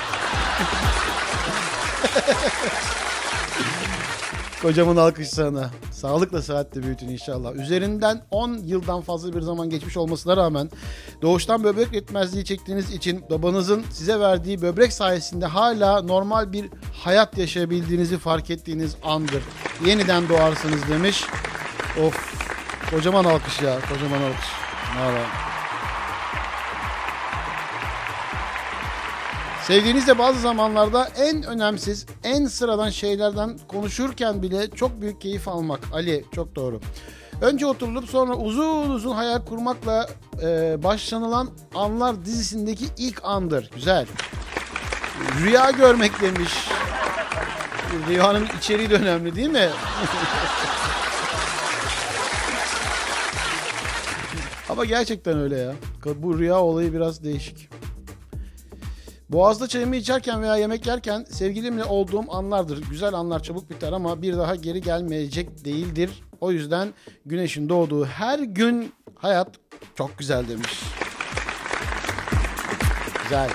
Kocaman 4.61 4.95
alkış 4.95 5.29
sana. 5.29 5.69
Sağlıkla 5.91 6.41
sıhhatle 6.41 6.83
büyütün 6.83 7.07
inşallah. 7.07 7.55
Üzerinden 7.55 8.21
10 8.31 8.53
yıldan 8.53 9.01
fazla 9.01 9.35
bir 9.35 9.41
zaman 9.41 9.69
geçmiş 9.69 9.97
olmasına 9.97 10.37
rağmen 10.37 10.69
doğuştan 11.21 11.63
böbrek 11.63 11.93
yetmezliği 11.93 12.45
çektiğiniz 12.45 12.91
için 12.91 13.23
babanızın 13.29 13.83
size 13.91 14.19
verdiği 14.19 14.61
böbrek 14.61 14.93
sayesinde 14.93 15.45
hala 15.45 16.01
normal 16.01 16.53
bir 16.53 16.69
hayat 17.03 17.37
yaşayabildiğinizi 17.37 18.17
fark 18.17 18.49
ettiğiniz 18.49 18.95
andır. 19.03 19.43
Yeniden 19.85 20.29
doğarsınız 20.29 20.89
demiş. 20.89 21.23
Of. 22.05 22.33
Kocaman 22.89 23.25
alkış 23.25 23.61
ya. 23.61 23.79
Kocaman 23.89 24.21
alkış. 24.21 24.47
Sevginiz 29.67 30.07
de 30.07 30.17
bazı 30.17 30.39
zamanlarda 30.39 31.09
en 31.17 31.43
önemsiz, 31.43 32.05
en 32.23 32.45
sıradan 32.45 32.89
şeylerden 32.89 33.59
konuşurken 33.67 34.41
bile 34.41 34.69
çok 34.69 35.01
büyük 35.01 35.21
keyif 35.21 35.47
almak. 35.47 35.79
Ali 35.93 36.25
çok 36.35 36.55
doğru. 36.55 36.79
Önce 37.41 37.65
oturulup 37.65 38.09
sonra 38.09 38.33
uzun 38.35 38.89
uzun 38.89 39.11
hayal 39.11 39.45
kurmakla 39.45 40.09
e, 40.41 40.77
başlanılan 40.83 41.49
anlar 41.75 42.25
dizisindeki 42.25 42.85
ilk 42.97 43.21
andır. 43.23 43.69
Güzel. 43.75 44.05
Rüya 45.41 45.71
görmek 45.71 46.21
demiş. 46.21 46.67
Rüyanın 48.07 48.47
içeriği 48.57 48.89
de 48.89 48.95
önemli 48.95 49.35
değil 49.35 49.49
mi? 49.49 49.69
Ama 54.69 54.85
gerçekten 54.85 55.39
öyle 55.39 55.57
ya. 55.57 55.73
Bu 56.15 56.39
rüya 56.39 56.59
olayı 56.59 56.93
biraz 56.93 57.23
değişik. 57.23 57.69
Boğazda 59.33 59.67
çayımı 59.67 59.95
içerken 59.95 60.41
veya 60.41 60.57
yemek 60.57 60.87
yerken 60.87 61.23
sevgilimle 61.23 61.83
olduğum 61.83 62.23
anlardır. 62.29 62.83
Güzel 62.89 63.13
anlar 63.13 63.43
çabuk 63.43 63.69
biter 63.69 63.91
ama 63.91 64.21
bir 64.21 64.37
daha 64.37 64.55
geri 64.55 64.81
gelmeyecek 64.81 65.65
değildir. 65.65 66.23
O 66.41 66.51
yüzden 66.51 66.93
güneşin 67.25 67.69
doğduğu 67.69 68.05
her 68.05 68.39
gün 68.39 68.93
hayat 69.15 69.47
çok 69.95 70.17
güzel 70.17 70.49
demiş. 70.49 70.83
Güzel. 73.23 73.49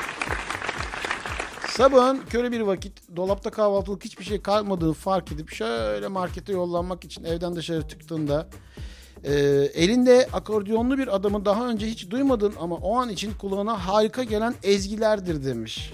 Sabahın 1.69 2.23
körü 2.31 2.53
bir 2.53 2.61
vakit 2.61 3.17
dolapta 3.17 3.51
kahvaltılık 3.51 4.05
hiçbir 4.05 4.25
şey 4.25 4.43
kalmadığını 4.43 4.95
fark 4.95 5.33
edip 5.33 5.51
şöyle 5.51 6.09
markete 6.09 6.53
yollanmak 6.53 7.05
için 7.05 7.25
evden 7.25 7.57
dışarı 7.57 7.89
çıktığında 7.89 8.49
e, 9.25 9.35
elinde 9.75 10.29
akordiyonlu 10.33 10.99
bir 10.99 11.17
adamı 11.17 11.45
daha 11.45 11.69
önce 11.69 11.87
hiç 11.87 12.11
duymadın 12.11 12.55
ama 12.61 12.77
o 12.77 12.97
an 12.97 13.09
için 13.09 13.33
kulağına 13.33 13.87
harika 13.87 14.25
gelen 14.25 14.55
ezgilerdir 14.63 15.45
demiş. 15.45 15.93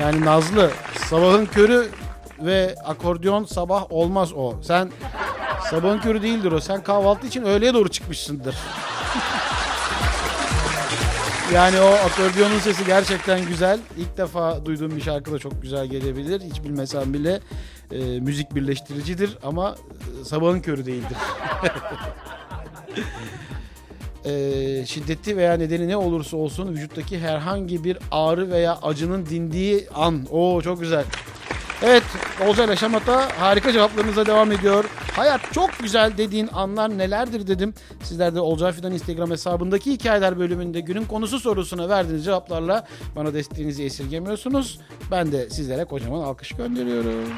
Yani 0.00 0.24
Nazlı 0.24 0.70
sabahın 1.08 1.46
körü 1.46 1.88
ve 2.38 2.74
akordiyon 2.84 3.44
sabah 3.44 3.92
olmaz 3.92 4.32
o. 4.32 4.54
Sen 4.62 4.90
sabahın 5.70 5.98
körü 5.98 6.22
değildir 6.22 6.52
o. 6.52 6.60
Sen 6.60 6.82
kahvaltı 6.82 7.26
için 7.26 7.42
öğleye 7.42 7.74
doğru 7.74 7.88
çıkmışsındır. 7.88 8.56
Yani 11.54 11.80
o 11.80 11.86
akordiyonun 11.86 12.58
sesi 12.58 12.84
gerçekten 12.86 13.46
güzel. 13.46 13.78
İlk 13.96 14.16
defa 14.16 14.66
duyduğum 14.66 14.96
bir 14.96 15.00
şarkı 15.00 15.32
da 15.32 15.38
çok 15.38 15.62
güzel 15.62 15.86
gelebilir. 15.86 16.40
Hiç 16.40 16.64
bilmesem 16.64 17.14
bile 17.14 17.40
e, 17.92 18.20
müzik 18.20 18.54
birleştiricidir 18.54 19.38
ama 19.42 19.76
e, 20.20 20.24
sabahın 20.24 20.60
körü 20.60 20.86
değildir. 20.86 21.16
e, 24.24 24.86
şiddeti 24.86 25.36
veya 25.36 25.54
nedeni 25.54 25.88
ne 25.88 25.96
olursa 25.96 26.36
olsun 26.36 26.68
vücuttaki 26.74 27.18
herhangi 27.18 27.84
bir 27.84 27.98
ağrı 28.10 28.50
veya 28.50 28.78
acının 28.82 29.26
dindiği 29.26 29.88
an. 29.94 30.26
Oo 30.30 30.62
çok 30.62 30.80
güzel. 30.80 31.04
Evet 31.84 32.02
Olcay 32.48 32.66
ile 32.66 32.76
harika 33.38 33.72
cevaplarınıza 33.72 34.26
devam 34.26 34.52
ediyor. 34.52 34.84
Hayat 35.16 35.40
çok 35.52 35.78
güzel 35.78 36.18
dediğin 36.18 36.48
anlar 36.52 36.98
nelerdir 36.98 37.46
dedim. 37.46 37.74
Sizler 38.02 38.34
de 38.34 38.40
Olcay 38.40 38.72
Fidan 38.72 38.92
Instagram 38.92 39.30
hesabındaki 39.30 39.92
hikayeler 39.92 40.38
bölümünde 40.38 40.80
günün 40.80 41.04
konusu 41.04 41.40
sorusuna 41.40 41.88
verdiğiniz 41.88 42.24
cevaplarla 42.24 42.86
bana 43.16 43.34
desteğinizi 43.34 43.84
esirgemiyorsunuz. 43.84 44.80
Ben 45.10 45.32
de 45.32 45.50
sizlere 45.50 45.84
kocaman 45.84 46.22
alkış 46.22 46.52
gönderiyorum. 46.52 47.28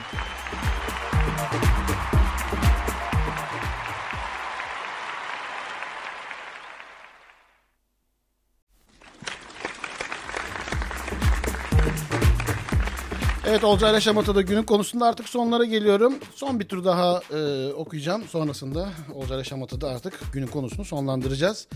Evet 13.54 13.64
Olcay 13.64 13.92
ile 13.92 14.00
Şamata'da 14.00 14.42
günün 14.42 14.62
konusunda 14.62 15.06
artık 15.06 15.28
sonlara 15.28 15.64
geliyorum. 15.64 16.14
Son 16.34 16.60
bir 16.60 16.64
tur 16.64 16.84
daha 16.84 17.20
e, 17.34 17.72
okuyacağım. 17.72 18.22
Sonrasında 18.24 18.88
Olcay 19.14 19.36
ile 19.36 19.44
Şamata'da 19.44 19.88
artık 19.88 20.20
günün 20.32 20.46
konusunu 20.46 20.84
sonlandıracağız. 20.84 21.66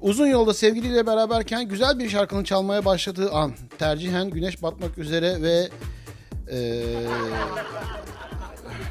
Uzun 0.00 0.26
yolda 0.26 0.54
sevgiliyle 0.54 1.06
beraberken 1.06 1.68
güzel 1.68 1.98
bir 1.98 2.08
şarkının 2.08 2.44
çalmaya 2.44 2.84
başladığı 2.84 3.32
an. 3.32 3.52
Tercihen 3.78 4.30
güneş 4.30 4.62
batmak 4.62 4.98
üzere 4.98 5.42
ve 5.42 5.68
e, 6.50 6.84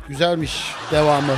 güzelmiş 0.08 0.64
devamı. 0.92 1.36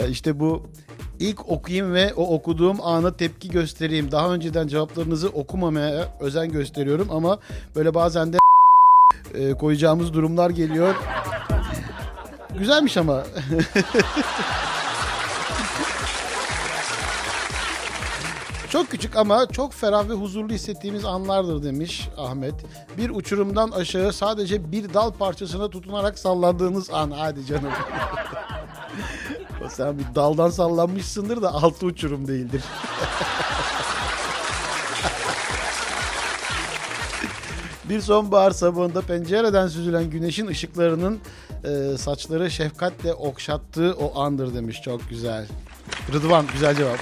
ya 0.00 0.06
işte 0.06 0.40
bu 0.40 0.66
İlk 1.22 1.48
okuyayım 1.48 1.94
ve 1.94 2.14
o 2.14 2.34
okuduğum 2.34 2.78
ana 2.82 3.16
tepki 3.16 3.50
göstereyim. 3.50 4.12
Daha 4.12 4.34
önceden 4.34 4.66
cevaplarınızı 4.66 5.28
okumamaya 5.28 6.08
özen 6.20 6.52
gösteriyorum 6.52 7.08
ama 7.10 7.38
böyle 7.76 7.94
bazen 7.94 8.32
de 8.32 8.38
e, 9.34 9.54
koyacağımız 9.54 10.14
durumlar 10.14 10.50
geliyor. 10.50 10.94
Güzelmiş 12.58 12.96
ama. 12.96 13.22
Çok 18.70 18.90
küçük 18.90 19.16
ama 19.16 19.46
çok 19.46 19.72
ferah 19.72 20.08
ve 20.08 20.12
huzurlu 20.12 20.52
hissettiğimiz 20.52 21.04
anlardır 21.04 21.62
demiş 21.62 22.08
Ahmet. 22.18 22.54
Bir 22.98 23.10
uçurumdan 23.10 23.70
aşağı 23.70 24.12
sadece 24.12 24.72
bir 24.72 24.94
dal 24.94 25.10
parçasına 25.10 25.70
tutunarak 25.70 26.18
sallandığınız 26.18 26.90
an. 26.90 27.10
Hadi 27.10 27.46
canım. 27.46 27.72
Sen 29.70 29.98
bir 29.98 30.04
daldan 30.14 30.50
sallanmışsındır 30.50 31.42
da 31.42 31.54
altı 31.54 31.86
uçurum 31.86 32.28
değildir. 32.28 32.62
bir 37.84 38.00
sonbahar 38.00 38.50
sabahında 38.50 39.00
pencereden 39.00 39.68
süzülen 39.68 40.10
güneşin 40.10 40.46
ışıklarının 40.46 41.20
e, 41.64 41.98
saçları 41.98 42.50
şefkatle 42.50 43.14
okşattığı 43.14 43.94
o 43.94 44.20
andır 44.20 44.54
demiş. 44.54 44.82
Çok 44.82 45.10
güzel. 45.10 45.46
Rıdvan 46.12 46.46
güzel 46.52 46.76
cevap. 46.76 46.98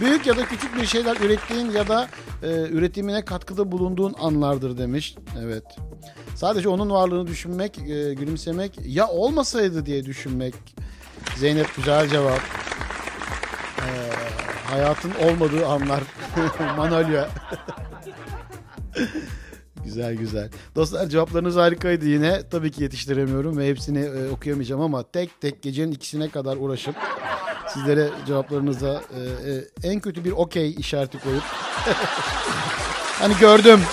Büyük 0.00 0.26
ya 0.26 0.36
da 0.36 0.44
küçük 0.44 0.76
bir 0.76 0.86
şeyler 0.86 1.16
ürettiğin 1.16 1.70
ya 1.70 1.88
da 1.88 2.08
e, 2.42 2.68
üretimine 2.70 3.24
katkıda 3.24 3.72
bulunduğun 3.72 4.14
anlardır 4.18 4.78
demiş. 4.78 5.14
Evet. 5.42 5.64
Sadece 6.34 6.68
onun 6.68 6.90
varlığını 6.90 7.26
düşünmek, 7.26 7.78
e, 7.78 8.14
gülümsemek 8.14 8.78
ya 8.84 9.08
olmasaydı 9.08 9.86
diye 9.86 10.04
düşünmek. 10.04 10.54
Zeynep 11.36 11.76
güzel 11.76 12.08
cevap. 12.08 12.40
E, 13.78 13.88
hayatın 14.66 15.12
olmadığı 15.24 15.66
anlar. 15.66 16.02
Manolya. 16.76 17.28
güzel 19.84 20.14
güzel. 20.14 20.50
Dostlar 20.76 21.06
cevaplarınız 21.06 21.56
harikaydı 21.56 22.06
yine. 22.06 22.48
Tabii 22.50 22.70
ki 22.70 22.82
yetiştiremiyorum 22.82 23.58
ve 23.58 23.68
hepsini 23.68 23.98
e, 23.98 24.28
okuyamayacağım 24.28 24.80
ama 24.80 25.02
tek 25.02 25.40
tek 25.40 25.62
gecenin 25.62 25.92
ikisine 25.92 26.28
kadar 26.28 26.56
uğraşıp 26.56 26.94
sizlere 27.74 28.08
cevaplarınıza 28.26 28.92
e, 28.92 29.50
e, 29.50 29.92
en 29.92 30.00
kötü 30.00 30.24
bir 30.24 30.32
okey 30.32 30.74
işareti 30.78 31.18
koyup 31.18 31.42
hani 33.20 33.38
gördüm. 33.38 33.80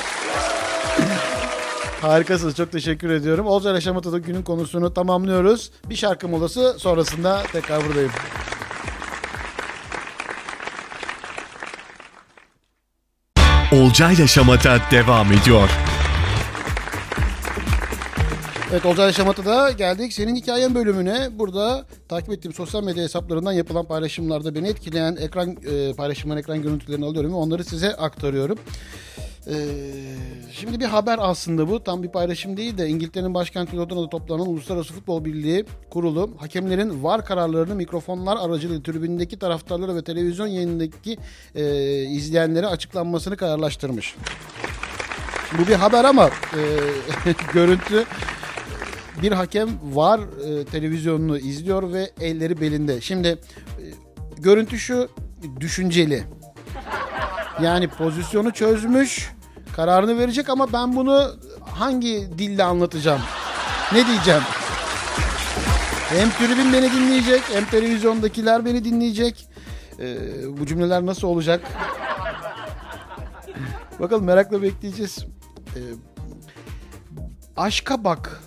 Harikasınız. 2.01 2.55
Çok 2.55 2.71
teşekkür 2.71 3.09
ediyorum. 3.09 3.47
Olcay 3.47 3.73
Yaşamata'da 3.73 4.17
günün 4.17 4.43
konusunu 4.43 4.93
tamamlıyoruz. 4.93 5.71
Bir 5.89 5.95
şarkı 5.95 6.28
molası 6.28 6.75
sonrasında 6.80 7.43
tekrar 7.51 7.86
buradayım. 7.86 8.11
Olcay 13.73 14.28
Şamata 14.28 14.80
devam 14.91 15.34
ediyor. 15.34 15.69
Evet 18.72 18.86
Olcay 18.86 19.13
Şamata'da 19.13 19.72
geldik 19.72 20.13
senin 20.13 20.36
hikayen 20.36 20.76
bölümüne. 20.76 21.30
Burada 21.39 21.86
takip 22.09 22.32
ettiğim 22.32 22.53
sosyal 22.53 22.84
medya 22.84 23.03
hesaplarından 23.03 23.51
yapılan 23.51 23.86
paylaşımlarda 23.86 24.55
beni 24.55 24.68
etkileyen 24.68 25.15
ekran 25.15 25.57
e, 25.72 25.93
paylaşımların 25.93 26.39
ekran 26.39 26.61
görüntülerini 26.61 27.05
alıyorum 27.05 27.32
ve 27.32 27.36
onları 27.36 27.63
size 27.63 27.95
aktarıyorum. 27.95 28.57
Ee, 29.47 29.53
şimdi 30.51 30.80
bir 30.80 30.86
haber 30.86 31.18
aslında 31.22 31.70
bu. 31.70 31.84
Tam 31.84 32.03
bir 32.03 32.07
paylaşım 32.07 32.57
değil 32.57 32.78
de 32.78 32.88
İngiltere'nin 32.88 33.34
başkenti 33.34 33.78
Londra'da 33.78 34.09
toplanan 34.09 34.47
Uluslararası 34.47 34.93
Futbol 34.93 35.26
Birliği 35.26 35.65
kurulu 35.89 36.30
hakemlerin 36.38 37.03
var 37.03 37.26
kararlarını 37.26 37.76
mikrofonlar 37.76 38.38
aracılığıyla 38.38 38.84
tribündeki 38.84 39.39
taraftarlara 39.39 39.95
ve 39.95 40.03
televizyon 40.03 40.47
yayınındaki 40.47 41.18
e, 41.55 41.63
izleyenlere 42.03 42.68
açıklanmasını 42.68 43.38
kararlaştırmış. 43.38 44.15
Bu 45.57 45.68
bir 45.68 45.76
haber 45.76 46.03
ama 46.03 46.30
e, 46.53 46.61
görüntü 47.53 48.05
bir 49.22 49.32
hakem 49.32 49.70
var 49.84 50.20
e, 50.20 50.65
televizyonunu 50.65 51.38
izliyor 51.38 51.93
ve 51.93 52.11
elleri 52.22 52.61
belinde. 52.61 53.01
Şimdi 53.01 53.28
e, 53.28 53.38
görüntü 54.38 54.80
şu 54.80 55.09
düşünceli. 55.59 56.24
Yani 57.61 57.88
pozisyonu 57.88 58.51
çözmüş, 58.51 59.32
kararını 59.76 60.20
verecek 60.20 60.49
ama 60.49 60.74
ben 60.74 60.95
bunu 60.95 61.36
hangi 61.61 62.28
dille 62.38 62.63
anlatacağım? 62.63 63.22
Ne 63.93 64.07
diyeceğim? 64.07 64.41
Hem 66.09 66.30
tribün 66.30 66.74
beni 66.74 66.91
dinleyecek, 66.91 67.41
hem 67.53 67.65
televizyondakiler 67.65 68.65
beni 68.65 68.84
dinleyecek. 68.84 69.49
Ee, 69.99 70.18
bu 70.59 70.65
cümleler 70.65 71.05
nasıl 71.05 71.28
olacak? 71.28 71.61
Bakalım 73.99 74.26
merakla 74.26 74.61
bekleyeceğiz. 74.61 75.26
Ee, 75.76 75.80
aşka 77.57 78.03
bak. 78.03 78.41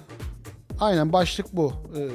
Aynen 0.81 1.13
başlık 1.13 1.47
bu. 1.53 1.73
Ee, 1.97 2.09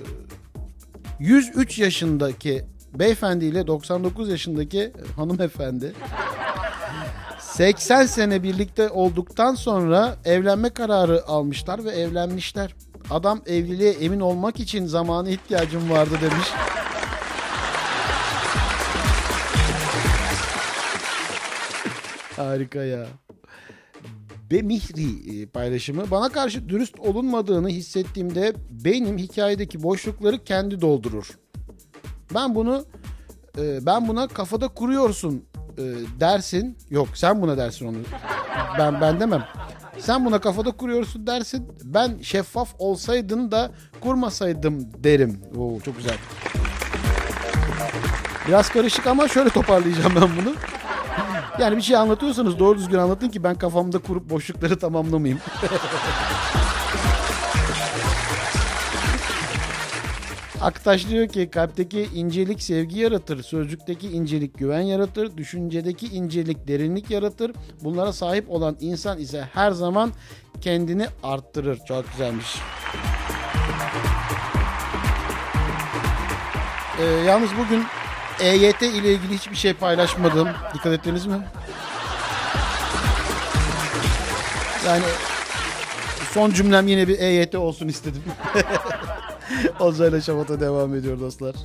103 1.20 1.80
yaşındaki 1.80 2.66
beyefendi 2.93 3.45
ile 3.45 3.68
99 3.68 4.30
yaşındaki 4.30 4.93
hanımefendi 5.16 5.93
80 7.39 8.05
sene 8.05 8.43
birlikte 8.43 8.89
olduktan 8.89 9.55
sonra 9.55 10.16
evlenme 10.26 10.70
kararı 10.70 11.28
almışlar 11.28 11.84
ve 11.86 11.89
evlenmişler. 11.89 12.76
Adam 13.09 13.41
evliliğe 13.45 13.91
emin 13.91 14.20
olmak 14.20 14.59
için 14.59 14.86
zamanı 14.86 15.30
ihtiyacım 15.30 15.89
vardı 15.89 16.18
demiş. 16.22 16.47
Harika 22.36 22.84
ya. 22.84 23.07
Bemihri 24.52 25.41
e, 25.41 25.46
paylaşımı. 25.46 26.12
Bana 26.12 26.30
karşı 26.30 26.70
dürüst 26.70 27.00
olunmadığını 27.00 27.70
hissettiğimde 27.70 28.54
beynim 28.70 29.18
hikayedeki 29.18 29.84
boşlukları 29.84 30.43
kendi 30.43 30.82
doldurur. 30.82 31.30
Ben 32.34 32.56
bunu 32.56 32.86
e, 33.58 33.86
ben 33.86 34.08
buna 34.08 34.28
kafada 34.28 34.68
kuruyorsun 34.68 35.46
e, 35.78 35.84
dersin. 36.20 36.78
Yok 36.89 37.08
sen 37.14 37.41
buna 37.41 37.58
dersin 37.58 37.86
onu. 37.86 37.98
Ben 38.80 39.02
ben 39.02 39.20
demem. 39.20 39.43
Sen 40.00 40.26
buna 40.26 40.39
kafada 40.41 40.72
kuruyorsun 40.72 41.28
dersin. 41.28 41.68
Ben 41.84 42.18
şeffaf 42.22 42.76
olsaydın 42.80 43.52
da 43.52 43.72
kurmasaydım 44.02 45.04
derim. 45.04 45.41
Oo 45.58 45.80
çok 45.80 45.98
güzel. 45.98 46.18
Biraz 48.48 48.70
karışık 48.70 49.08
ama 49.08 49.28
şöyle 49.28 49.50
toparlayacağım 49.50 50.14
ben 50.16 50.30
bunu. 50.41 50.56
Yani 51.60 51.78
bir 51.78 51.82
şey 51.82 51.95
anlatıyorsanız 51.95 52.60
doğru 52.60 52.78
düzgün 52.78 52.97
anlatın 52.97 53.30
ki 53.30 53.43
ben 53.43 53.56
kafamda 53.56 53.99
kurup 53.99 54.30
boşlukları 54.30 54.80
tamamlamayayım. 54.80 55.41
Aktaş 60.62 61.10
diyor 61.10 61.28
ki 61.28 61.49
kalpteki 61.49 62.10
incelik 62.16 62.62
sevgi 62.62 62.99
yaratır, 62.99 63.43
sözcükteki 63.43 64.10
incelik 64.10 64.58
güven 64.58 64.82
yaratır, 64.82 65.38
düşüncedeki 65.38 66.08
incelik 66.08 66.68
derinlik 66.68 67.12
yaratır. 67.12 67.51
Bunlara 67.84 68.14
sahip 68.14 68.51
olan 68.51 68.78
insan 68.80 69.20
ise 69.20 69.49
her 69.53 69.72
zaman 69.72 70.12
kendini 70.62 71.08
arttırır. 71.24 71.80
Çok 71.88 72.12
güzelmiş. 72.12 72.56
Ee, 76.99 77.03
yalnız 77.03 77.49
bugün 77.58 77.84
EYT 78.40 78.82
ile 78.82 79.14
ilgili 79.14 79.34
hiçbir 79.34 79.56
şey 79.56 79.74
paylaşmadım. 79.74 80.50
Dikkat 80.74 80.94
ettiniz 80.94 81.26
mi? 81.26 81.40
Yani 84.88 85.04
son 86.34 86.52
cümlem 86.52 86.88
yine 86.88 87.08
bir 87.08 87.20
EYT 87.20 87.56
olsun 87.56 87.88
istedim. 87.88 88.24
Ozayla 89.80 90.22
Şamat'a 90.22 90.60
devam 90.60 90.96
ediyor 90.96 91.20
dostlar. 91.20 91.56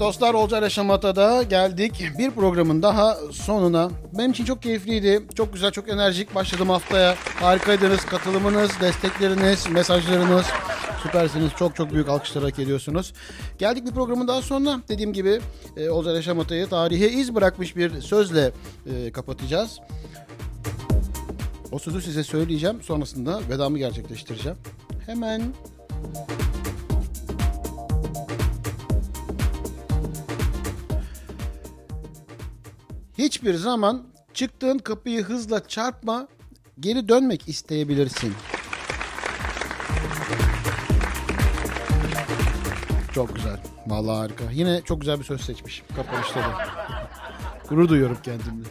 Dostlar 0.00 0.34
Olcay 0.34 0.70
Şamata'da 0.70 1.42
geldik. 1.42 2.04
Bir 2.18 2.30
programın 2.30 2.82
daha 2.82 3.16
sonuna. 3.32 3.90
Benim 4.18 4.30
için 4.30 4.44
çok 4.44 4.62
keyifliydi. 4.62 5.22
Çok 5.34 5.52
güzel, 5.52 5.70
çok 5.70 5.88
enerjik 5.88 6.34
başladım 6.34 6.70
haftaya. 6.70 7.14
Harikaydınız. 7.40 8.04
Katılımınız, 8.04 8.70
destekleriniz, 8.80 9.68
mesajlarınız. 9.70 10.46
Süpersiniz. 11.02 11.50
Çok 11.58 11.76
çok 11.76 11.92
büyük 11.92 12.08
alkışlar 12.08 12.44
hak 12.44 12.58
ediyorsunuz. 12.58 13.12
Geldik 13.58 13.86
bir 13.86 13.90
programın 13.92 14.28
daha 14.28 14.42
sonuna. 14.42 14.80
Dediğim 14.88 15.12
gibi 15.12 15.40
e, 15.76 15.90
Olcay 15.90 16.22
Şamata'yı 16.22 16.66
tarihe 16.66 17.08
iz 17.08 17.34
bırakmış 17.34 17.76
bir 17.76 18.00
sözle 18.00 18.52
e, 18.86 19.12
kapatacağız. 19.12 19.80
O 21.72 21.78
sözü 21.78 22.02
size 22.02 22.24
söyleyeceğim. 22.24 22.82
Sonrasında 22.82 23.40
vedamı 23.50 23.78
gerçekleştireceğim. 23.78 24.58
Hemen 25.06 25.42
Hiçbir 33.30 33.54
zaman 33.54 34.02
çıktığın 34.34 34.78
kapıyı 34.78 35.22
hızla 35.22 35.68
çarpma, 35.68 36.28
geri 36.80 37.08
dönmek 37.08 37.48
isteyebilirsin. 37.48 38.32
Çok 43.14 43.34
güzel. 43.34 43.60
Vallahi 43.86 44.16
harika. 44.16 44.44
Yine 44.52 44.82
çok 44.84 45.00
güzel 45.00 45.18
bir 45.18 45.24
söz 45.24 45.40
seçmişim 45.40 45.86
kapanışta 45.96 46.40
da. 46.40 46.54
Gurur 47.68 47.88
duyuyorum 47.88 48.18
kendimle. 48.22 48.68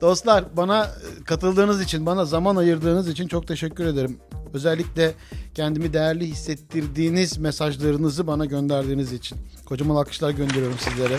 Dostlar 0.00 0.56
bana 0.56 0.90
katıldığınız 1.24 1.82
için, 1.82 2.06
bana 2.06 2.24
zaman 2.24 2.56
ayırdığınız 2.56 3.08
için 3.08 3.28
çok 3.28 3.48
teşekkür 3.48 3.86
ederim. 3.86 4.18
Özellikle 4.54 5.14
kendimi 5.54 5.92
değerli 5.92 6.26
hissettirdiğiniz 6.26 7.38
mesajlarınızı 7.38 8.26
bana 8.26 8.44
gönderdiğiniz 8.44 9.12
için. 9.12 9.38
Kocaman 9.64 9.96
alkışlar 9.96 10.30
gönderiyorum 10.30 10.78
sizlere. 10.78 11.18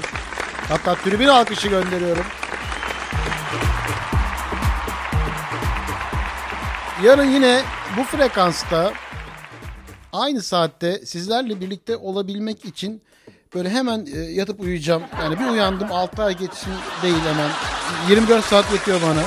Hatta 0.69 0.95
tribün 0.95 1.27
alkışı 1.27 1.67
gönderiyorum. 1.67 2.25
Yarın 7.03 7.31
yine 7.31 7.61
bu 7.97 8.03
frekansta 8.03 8.93
aynı 10.13 10.41
saatte 10.41 11.05
sizlerle 11.05 11.61
birlikte 11.61 11.97
olabilmek 11.97 12.65
için 12.65 13.01
böyle 13.55 13.69
hemen 13.69 14.07
e, 14.15 14.17
yatıp 14.19 14.59
uyuyacağım. 14.59 15.03
Yani 15.21 15.39
bir 15.39 15.45
uyandım 15.45 15.91
6 15.91 16.23
ay 16.23 16.37
geçsin 16.37 16.73
değil 17.03 17.19
hemen. 17.19 17.49
24 18.09 18.45
saat 18.45 18.73
yetiyor 18.73 19.01
bana. 19.01 19.23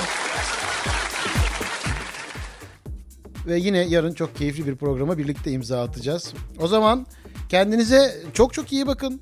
Ve 3.46 3.58
yine 3.58 3.78
yarın 3.78 4.14
çok 4.14 4.36
keyifli 4.36 4.66
bir 4.66 4.76
programa 4.76 5.18
birlikte 5.18 5.50
imza 5.50 5.82
atacağız. 5.82 6.34
O 6.58 6.68
zaman 6.68 7.06
kendinize 7.48 8.16
çok 8.34 8.52
çok 8.52 8.72
iyi 8.72 8.86
bakın. 8.86 9.20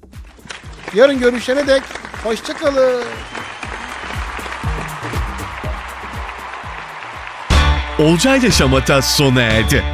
Yarın 0.94 1.18
görüşene 1.18 1.66
dek 1.66 1.82
hoşçakalın. 2.24 3.04
Olcay 7.98 8.38
ile 8.38 8.50
Şamata 8.50 9.02
sona 9.02 9.42
erdi. 9.42 9.84